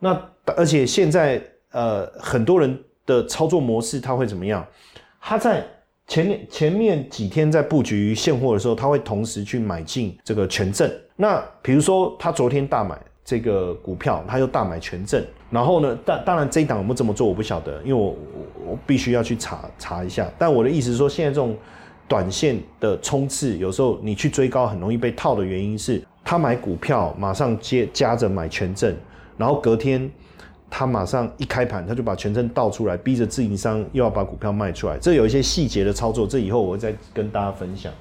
[0.00, 0.20] 那
[0.56, 1.40] 而且现在
[1.72, 4.66] 呃，很多人的操作模式他会怎么样？
[5.20, 5.64] 他在
[6.06, 10.90] 前面前面几天在布局现货的时候，他会同时去买进这个权证。
[11.16, 15.24] 那比如说他昨天大买这个股票，他又大买权证。
[15.48, 15.96] 然后呢？
[16.04, 20.28] 但当然，这一档有没有这么做，我不晓得，因为我我我必须要去查查一下。
[20.36, 21.56] 但我的意思是说，现在这种
[22.08, 28.94] 短线的冲刺，有时候你去追高很容易被套的原因是，他买股票马上接加着买权证，
[29.36, 30.10] 然后隔天
[30.70, 34.98] 他马上一开盘他就把权证倒出来，逼着自营商又要把股票卖出来。
[34.98, 37.92] 这有一些细节的操作，这以后我会再跟大家分享。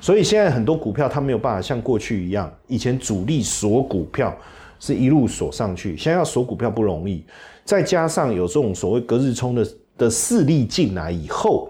[0.00, 4.36] 所以现在很多股票它没有办法像过去一样，以前主力锁股票。
[4.80, 7.24] 是一路锁上去，现在要锁股票不容易，
[7.64, 11.68] 再加上有这种所谓隔日冲的的势力进来以后，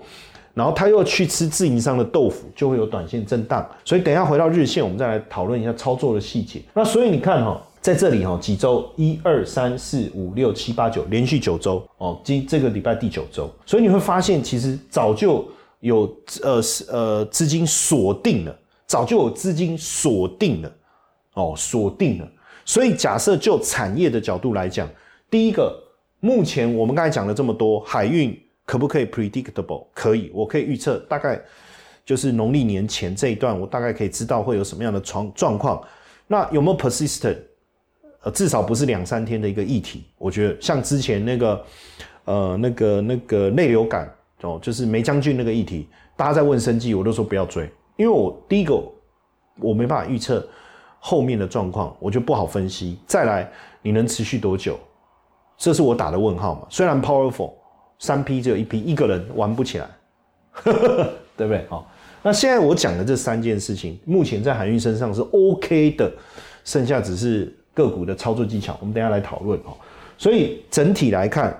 [0.52, 3.66] 然后他又去吃自营商的豆腐，就会有短线震荡。
[3.82, 6.60] 所以等一下回到日线，我们再来讨论一下操作的细节。
[6.74, 7.58] 那所以你看哈，
[7.88, 15.48] 在这里哈，几周一二三四五六七八九，连续九周哦，今这个礼拜第九周，所以你会发现其实早就
[15.80, 16.02] 有
[16.42, 18.54] 呃呃资金锁定了，
[18.86, 20.70] 早就有资金锁定了
[21.32, 22.28] 哦，锁定了。
[22.66, 24.86] 所以，假设就产业的角度来讲，
[25.30, 25.74] 第一个，
[26.20, 29.86] 目前我们刚才讲了这么多，海运可不可以 predictable？
[29.94, 31.40] 可以，我可以预测，大概
[32.04, 35.82] 就是农历年前这一段，我大概可以知道会有什么样的状状况。
[36.26, 37.38] 那有没有 persistent？
[38.22, 40.04] 呃，至少不是两三天的一个议题。
[40.18, 41.64] 我觉得像之前那个，
[42.24, 48.74] 呃，那个那个内流感哦，就是梅将军那个议题，大家在问生计，我都说不要追，因为我第一个
[49.60, 50.46] 我没办法预测。
[51.00, 52.98] 后面的状况我就不好分析。
[53.06, 53.48] 再来，
[53.82, 54.76] 你能持续多久？
[55.56, 56.66] 这是我打的问号嘛？
[56.68, 57.52] 虽然 powerful，
[58.00, 59.88] 三批只有一批，一个人玩不起来，
[61.36, 61.64] 对不对？
[61.68, 61.88] 好，
[62.20, 66.12] 那现在我讲的这三件事情，目前在海运身上是 OK 的，
[66.64, 68.76] 剩下只是个股的操作技巧。
[68.80, 69.72] 我们等下来讨论哦。
[70.18, 71.56] 所以整体来看，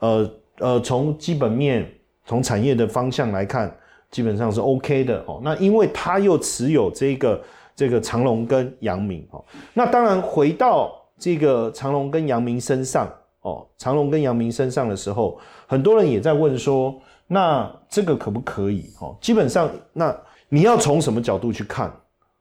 [0.00, 1.90] 呃呃，从基本面、
[2.26, 3.74] 从产业的方向来看，
[4.10, 5.40] 基本上是 OK 的哦。
[5.42, 7.40] 那因为它又持有这个。
[7.76, 9.42] 这个长隆跟阳明哦，
[9.72, 16.94] 那当然回到这个长隆跟阳明身上哦，长隆跟阳明身上的时候，很多人也在问说，
[17.26, 19.16] 那这个可不可以哦？
[19.18, 20.14] 基本上，那
[20.50, 21.90] 你要从什么角度去看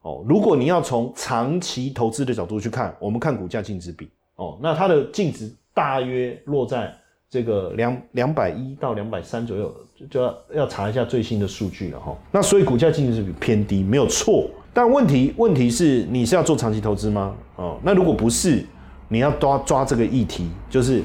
[0.09, 0.25] 哦？
[0.27, 6.91] 如果你要从长期投资的角度去看，我们看股价净值比哦，那它的净值大约落在
[7.29, 9.73] 这个两两百一到两百三左右，
[10.09, 12.17] 就要要查一下最新的数据了哈。
[12.31, 14.49] 那所以股价净值比偏低，没有错。
[14.73, 17.35] 但问题问题是你是要做长期投资吗？
[17.55, 18.63] 哦，那如果不是，
[19.07, 21.03] 你要抓抓这个议题，就是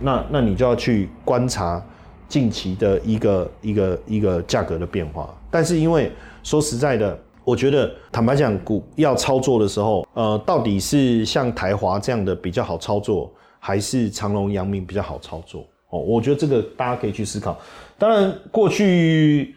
[0.00, 1.84] 那那你就要去观察
[2.28, 5.32] 近期的一个一个一个价格的变化。
[5.50, 6.10] 但是因为
[6.42, 13.28] 说实在的，我觉得坦白讲，股要操作的时候，呃，到底是像台华这样的比较好操作，
[13.58, 15.66] 还是长隆、阳明比较好操作？
[15.90, 17.58] 哦，我觉得这个大家可以去思考。
[17.98, 19.56] 当然，过去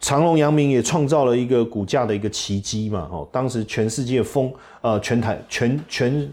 [0.00, 3.08] 长隆、阳明也创造了一个股价的一个奇迹嘛。
[3.12, 6.32] 哦，当时全世界疯，呃，全台全全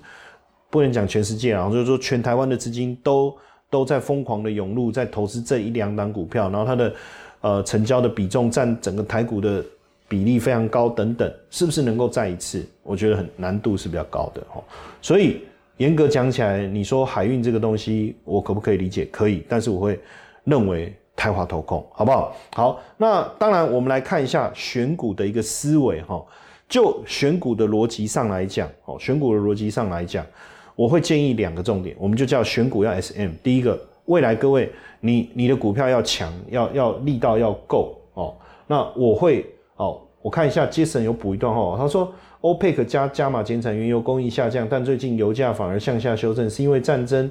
[0.72, 3.32] 不能讲全世界啊，就是说全台湾的资金都
[3.70, 6.94] 都在疯狂的涌入，在投资这一两档股票，然后它的
[7.42, 9.64] 呃成交的比重占整个台股的。
[10.08, 12.66] 比例非常高，等等，是不是能够再一次？
[12.82, 14.64] 我觉得很难度是比较高的哈。
[15.02, 15.42] 所以
[15.76, 19.06] 严格讲起来，你说海运这个东西，我可不可以理解？
[19.12, 20.00] 可以，但是我会
[20.46, 22.36] 认为太华投控，好不好？
[22.54, 26.24] 好，那当然，我们来看一下选股的一个思维哈。
[26.70, 30.26] 就选股的逻辑上来讲，哦，选股的逻辑上来讲，
[30.76, 33.32] 我会建议两个重点，我们就叫选股要 SM。
[33.44, 38.34] 第一个，未来各位，你你的股票要强，要要力道要够哦。
[38.68, 39.46] 那我会。
[39.78, 42.12] 哦，我看一下，Jason 有补一段话，他说
[42.42, 47.30] ，OPEC 加加码减产，原油供应下降，但最近油价反而向下修正，是因为战争，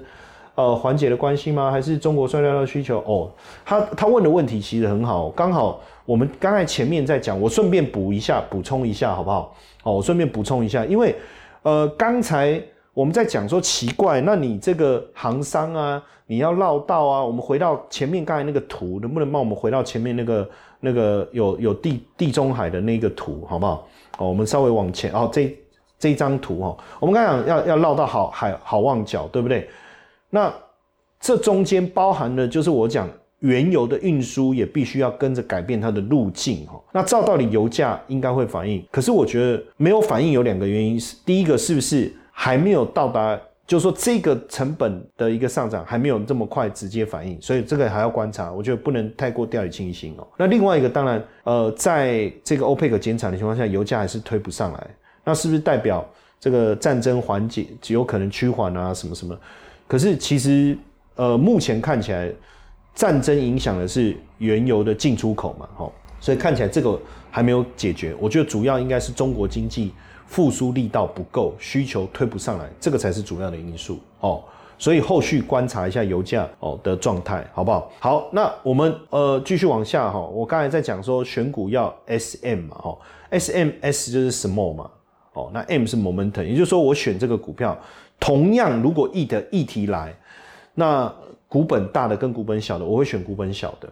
[0.55, 1.71] 呃，缓解的关系吗？
[1.73, 2.99] 还是中国衰料的需求？
[3.01, 3.31] 哦，
[3.65, 9.55] 他他问的问题其实很好，刚好我们刚才前面在讲，我顺便补一下，补充一下好不好？
[9.83, 11.15] 哦，我顺便补充一下，因为
[11.63, 12.63] 呃，刚才
[12.95, 20.49] 我们在讲说奇怪，那你这个行商啊，你要绕道啊，我们回到前面刚才那个图，能不能帮我们回到前面那个？
[20.81, 23.89] 那个有有地地中海的那个图，好不好？
[24.19, 25.57] 哦，我们稍微往前哦，这
[25.99, 29.69] 这张图哈，我们刚讲要要绕到好海好望角，对不对？
[30.31, 30.53] 那
[31.21, 33.09] 这中间包含的就是我讲
[33.41, 36.81] 原油的运输也必须要跟着改变它的路径哈。
[36.93, 43.39] 那照道理油价应该会反应，可是我觉得没有反应有两个原因，是第一个是不是还没有到达？
[43.67, 48.53] 就是说，这个成本的一个上涨还没有这么快直接反应，所以这个还要观察。
[48.53, 50.27] 我觉得不能太过掉以轻心哦。
[50.37, 54.87] 那另外一个，当然，呃，在这个欧佩克减产的情况下，油价还是推不上来，
[55.25, 56.09] 那是不是代表
[56.39, 58.95] 这个战争缓解有可能趋缓啊？
[58.95, 59.37] 什么什么？
[59.89, 60.79] 可是其实，
[61.17, 62.33] 呃，目前看起来，
[62.95, 66.97] 战争影响的是原油的进出口嘛，吼，所以看起来这个
[67.33, 68.15] 还没有解决。
[68.21, 69.93] 我觉得主要应该是中国经济。
[70.27, 74.43] 复苏力道不够，需求推不上来，这个才是主要的因素哦。
[74.79, 77.91] 所以后续观察一下油价哦的状态，好不好？
[77.99, 80.21] 好，那我们呃继续往下哈。
[80.21, 82.99] 我刚才在讲说选股要 S M 嘛，哈
[83.31, 84.91] ，S M S 就是 small 嘛，
[85.33, 87.79] 哦，那 M 是 momentum，也就是说我选这个股票，
[88.21, 90.15] 同样如果 E 的议题来，
[90.75, 91.11] 那
[91.49, 93.89] 股本大的跟股本小的，我会选股本小的，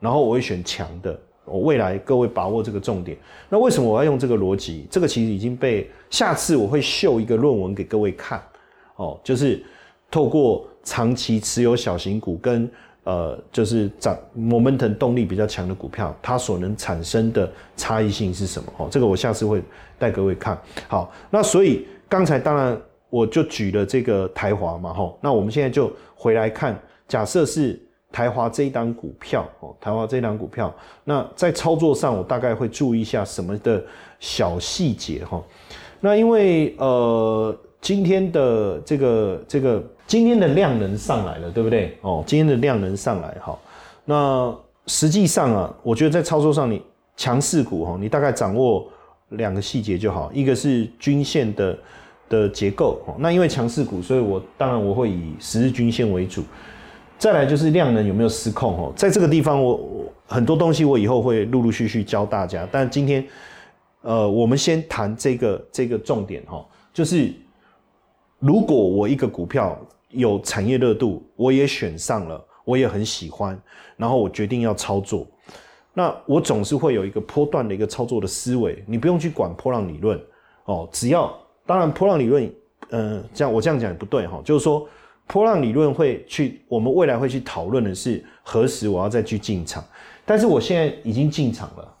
[0.00, 1.18] 然后我会选强的。
[1.44, 3.16] 我未来各位把握这个重点。
[3.48, 4.86] 那为什么我要用这个逻辑？
[4.90, 8.40] 这个其实已经被下次我会秀一个论文给各位看。
[8.96, 9.62] 哦，就是
[10.10, 12.70] 透过长期持有小型股跟
[13.04, 18.72] 呃，就是涨 momentum 动力比较强的股票，它所能产生的差异性是什么？
[18.76, 19.62] 哦，这个我下次会
[19.98, 20.56] 带各位看。
[20.86, 25.18] 好，那所以刚才当然我就举了这个台华嘛，吼。
[25.20, 27.80] 那我们现在就回来看，假设是。
[28.12, 33.82] 台华这一档股票哦，台华这一档股票，那在操作上我大概会注意一下什么的
[34.18, 35.40] 小细节哈。
[36.00, 41.96] 那因为呃今天的这个这个今天的量能上来了，对不对？
[42.00, 43.56] 哦，今天的量能上来哈。
[44.04, 44.52] 那
[44.86, 46.82] 实际上啊，我觉得在操作上你
[47.16, 48.88] 强势股哈，你大概掌握
[49.28, 51.78] 两个细节就好，一个是均线的
[52.28, 53.14] 的结构哦。
[53.18, 56.42] 那因为强势股，所以我当然我会以十日均线为主。
[57.20, 63.22] 再来就是量能有没有失控哦，在这个地方我我很多东西我以后会陆陆续续教大家，但今天
[64.00, 67.30] 呃我们先谈这个这个重点哈，就是
[68.38, 73.60] 如果我一个股票有产业热度，我也选上了，我也很喜欢，
[73.98, 75.26] 然后我决定要操作，
[75.92, 80.18] 那我总是会有一个波段的一个操作的思维，你不用去管波浪理论
[80.64, 82.50] 哦，只要当然波浪理论，
[82.88, 84.88] 嗯，这样我这样讲也不对哈，就是说。
[85.32, 89.84] 波浪理论会去，我们未来会去讨论的是何时我要再去进场，
[90.26, 91.94] 但是我现在已经进场了，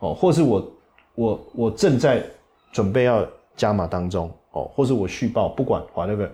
[0.00, 0.72] 哦，或是我
[1.14, 2.22] 我我正在
[2.70, 6.30] 准备要加码当中，哦，或是我续报，不管划那个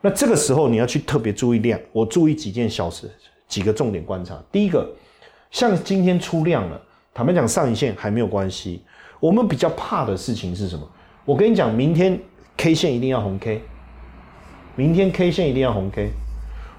[0.00, 3.08] 那这个时候你要去特别注意量，我注意几件小事，
[3.46, 4.36] 几个重点观察。
[4.50, 4.90] 第一个，
[5.52, 6.82] 像今天出量了，
[7.14, 8.82] 坦白讲上影线还没有关系，
[9.20, 10.84] 我们比较怕的事情是什么？
[11.24, 12.18] 我跟你讲，明天
[12.56, 13.62] K 线一定要红 K。
[14.74, 16.10] 明天 K 线一定要红 K，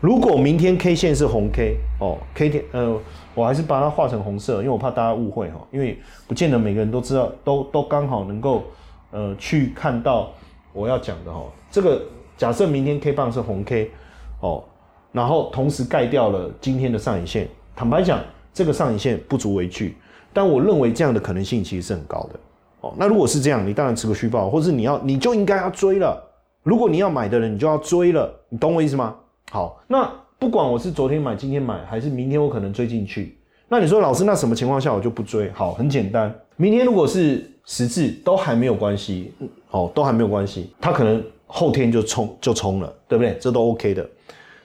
[0.01, 2.99] 如果明天 K 线是红 K 哦，K 天呃，
[3.35, 8.63] 我还是把它画成红色，因为我怕大家误会哈，因为不见得每个人都知道，都都刚好能够
[9.11, 10.31] 呃去看到
[10.73, 11.43] 我要讲的哈。
[11.69, 12.01] 这个
[12.35, 13.91] 假设明天 K 棒是红 K
[14.39, 14.63] 哦，
[15.11, 18.19] 然后同时盖掉了今天的上影线，坦白讲，
[18.51, 19.95] 这个上影线不足为惧，
[20.33, 22.39] 但我认为这样的可能性其实是很高的
[22.81, 26.31] 哦，那如果是这样，你当然吃个虚报，或是你要你就应该要追了。
[26.63, 29.15] 如果你要买的人，你就要追了，你懂我意思吗？
[29.51, 30.09] 好，那
[30.39, 33.37] 不管我是昨天买、今天买，还是明天我可能追进去，
[33.67, 35.51] 那你说老师，那什么情况下我就不追？
[35.51, 39.33] 好，很简单，明天如果是十字都还没有关系，
[39.71, 43.37] 哦，都还没有关系，它可能后天就冲就冲了，对不对？
[43.39, 44.09] 这都 OK 的。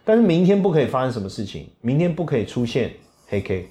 [0.04, 2.90] 但是明天不可以发生什么事情，明天不可以出现
[3.26, 3.68] 黑 K。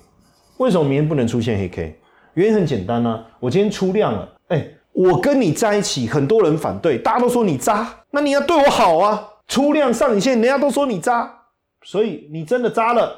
[0.58, 1.98] 为什么明天不能出现黑 K？
[2.36, 4.68] 原因很简单啊，我今天出量了，哎，
[4.98, 9.30] 我跟你在一起，很多人反对，大家都说你渣，那你要对我好啊。
[9.48, 11.32] 出量上影线，人家都说你渣，
[11.84, 13.16] 所以你真的渣了，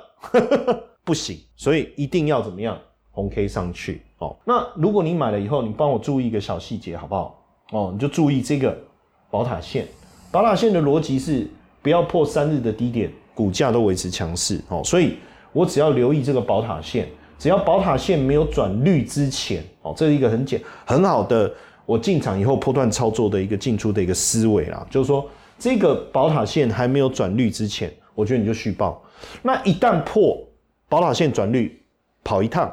[1.06, 2.78] 不行，所以一定要怎么样？
[3.12, 4.36] 红 K 上去哦。
[4.44, 7.42] 那如果你买了以后，你帮我注意一个小细节好不好？
[7.72, 8.78] 哦，你就注意这个
[9.32, 9.88] 宝塔线，
[10.32, 11.48] 宝塔线的逻辑是。
[11.82, 14.82] 不要破三日的低点，股价都维持强势哦。
[14.84, 15.18] 所以
[15.54, 17.08] 我只要留意这个宝塔线，
[17.38, 21.50] 只要宝塔线没有转绿之前哦，这是一个很简很好的
[21.90, 24.86] 我进场以后破断操作的一个进出的一个思维啦。
[24.92, 25.28] 就是说，
[25.58, 29.04] 这个宝塔线还没有转绿之前，我觉得你就续报。
[29.42, 30.38] 那一旦破
[30.88, 31.82] 宝塔线转绿，
[32.24, 32.72] 跑一趟。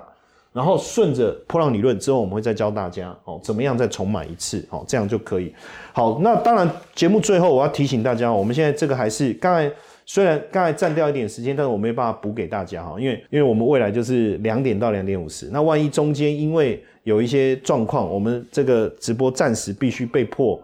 [0.53, 5.55] 然后顺着破浪理论之后，我们会再教大家哦，怎么样再重买一次哦，这样就可以。
[5.93, 9.71] 好，那当然节目最后我要提醒大家，我们现在这个还是刚才
[10.07, 20.61] 虽然刚才占掉一点时间，但是我没办法补给大家哈，因为因为我们未来就是两点到两点五十，那万一中间因为有一些状况，我们这个直播暂时必须被迫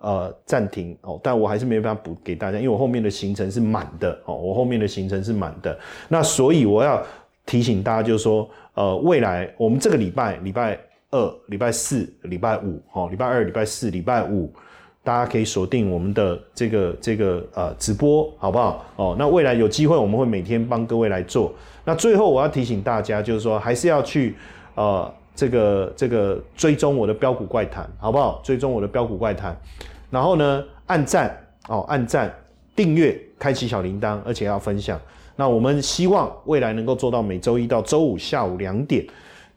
[0.00, 5.78] 呃暂停哦，但我还是没办法补给大家，因为我后面的行程是满的哦，我后面的行程是满的，
[6.08, 7.00] 那所以我要
[7.44, 8.48] 提醒大家就是说。
[8.74, 10.80] 呃，未来我们这个礼拜，礼拜
[11.10, 14.50] 二、礼拜四、礼拜五，哦，礼拜二、礼拜四、礼拜五，
[15.04, 18.82] 大家可以锁定我们的这个这个呃直播，好不好？
[18.96, 21.52] 哦，那未来有机会，我们会每天帮各位来做。
[21.84, 24.36] 那最后我要提醒大家，就是说还是要去
[24.74, 28.40] 呃这个这个追踪我的标股怪谈，好不好？
[28.44, 29.56] 追踪我的标股怪谈，
[30.10, 31.36] 然后呢，按赞
[31.68, 32.32] 哦，按赞，
[32.76, 35.00] 订阅，开启小铃铛，而且要分享。
[35.34, 39.06] 那我们希望未来能够做到每周一到周五下午两点，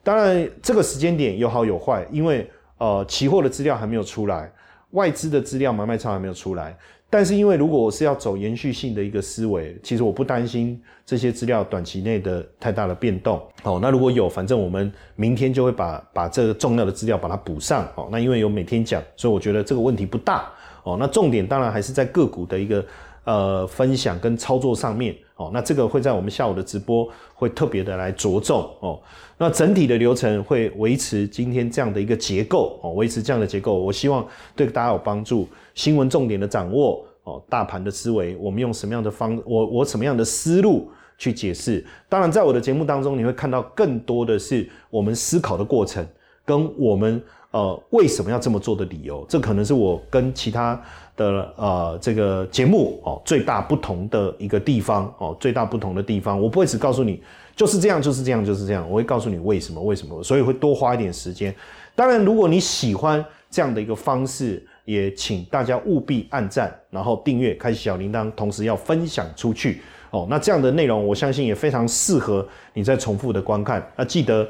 [0.02, 4.50] 当然这个时间点有好有坏，因为呃期货的资料还没有出来，
[4.92, 6.76] 外资的资料买卖超还没有出来。
[7.08, 13.40] 但是因为如果我是要走延续性的一个思维，其实我不担心这些资料短期内的太大的变动。
[13.62, 17.88] 哦，那如果有，反正我们明天就会把把这个重要的资料把它补上。
[17.94, 20.50] 哦，那因为有每天讲，所以我觉得这个问题不大。
[20.82, 22.84] 哦，那重点当然还是在个股的一个
[23.26, 25.14] 呃分享跟操作上面。
[25.36, 28.98] 哦，那这个会在我们下午的直播会特别的来着重哦。
[29.36, 35.46] 那整体的流程会维持今天这样的一个结构哦，维持这样的结构，我希望对大家有帮助。
[35.74, 41.84] 新闻重点的掌握哦，大盘的思维，我们用什么样的方，我我什么样的思路去解释？
[42.08, 46.06] 当然，在我的节目当中，你会看到更多的是我们思考的过程，
[46.46, 49.24] 跟我们呃为什么要这么做的理由。
[49.28, 50.80] 这可能是我跟其他。
[51.16, 57.22] 的呃，这个节目哦，最大不同的一个地方哦，最大不同的地方，我不会只告诉你
[57.56, 61.54] 就是这样，就是这样，就是这样，我会告诉你为什么，为什么，所以会多花一点时间。
[61.94, 69.80] 当然，如果你喜欢这样的一个方式，也请大家务必按赞，然后订阅，开启小铃铛，同时要分享出去
[70.10, 70.26] 哦。
[70.28, 73.90] 那这样的内容，我相信也非常适合你在重复的观看。
[73.96, 74.46] 那记得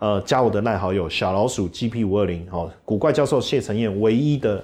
[0.00, 4.60] 呃，加我的赖好友小老鼠 GP 五二零哦，古怪教授谢承彦唯一的。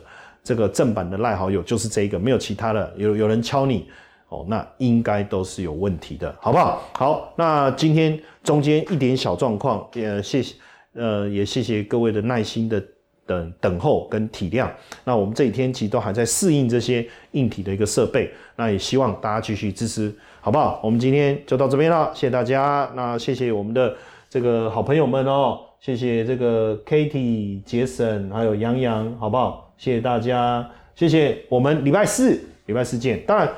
[0.46, 2.94] 这个正版的赖好友就是这一个，没有其他的。
[2.96, 3.88] 有有人敲你
[4.28, 6.82] 哦，那应该都是有问题的，好不好？
[6.92, 10.54] 好，那今天中间一点小状况，也谢谢，
[10.94, 12.80] 呃，也谢谢各位的耐心的
[13.26, 14.70] 等等候跟体谅。
[15.02, 20.80] 那我们这几天其实都还在适应这些硬体的一个设备，那也希望大家继续支持，好不好？
[20.80, 22.88] 我们今天就到这边了，谢谢大家。
[22.94, 23.92] 那谢谢我们的
[24.36, 29.72] 这个好朋友们哦，谢谢这个 Katie、杰森还有杨洋，好不好？
[29.78, 33.18] 谢谢大家，谢谢我们礼拜四，礼拜四见。
[33.26, 33.48] 当然，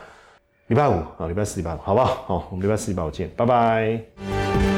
[0.69, 2.07] 礼拜五啊，礼拜四、礼拜五，好不好？
[2.29, 4.78] 好，我们礼拜四、礼拜五见，拜拜。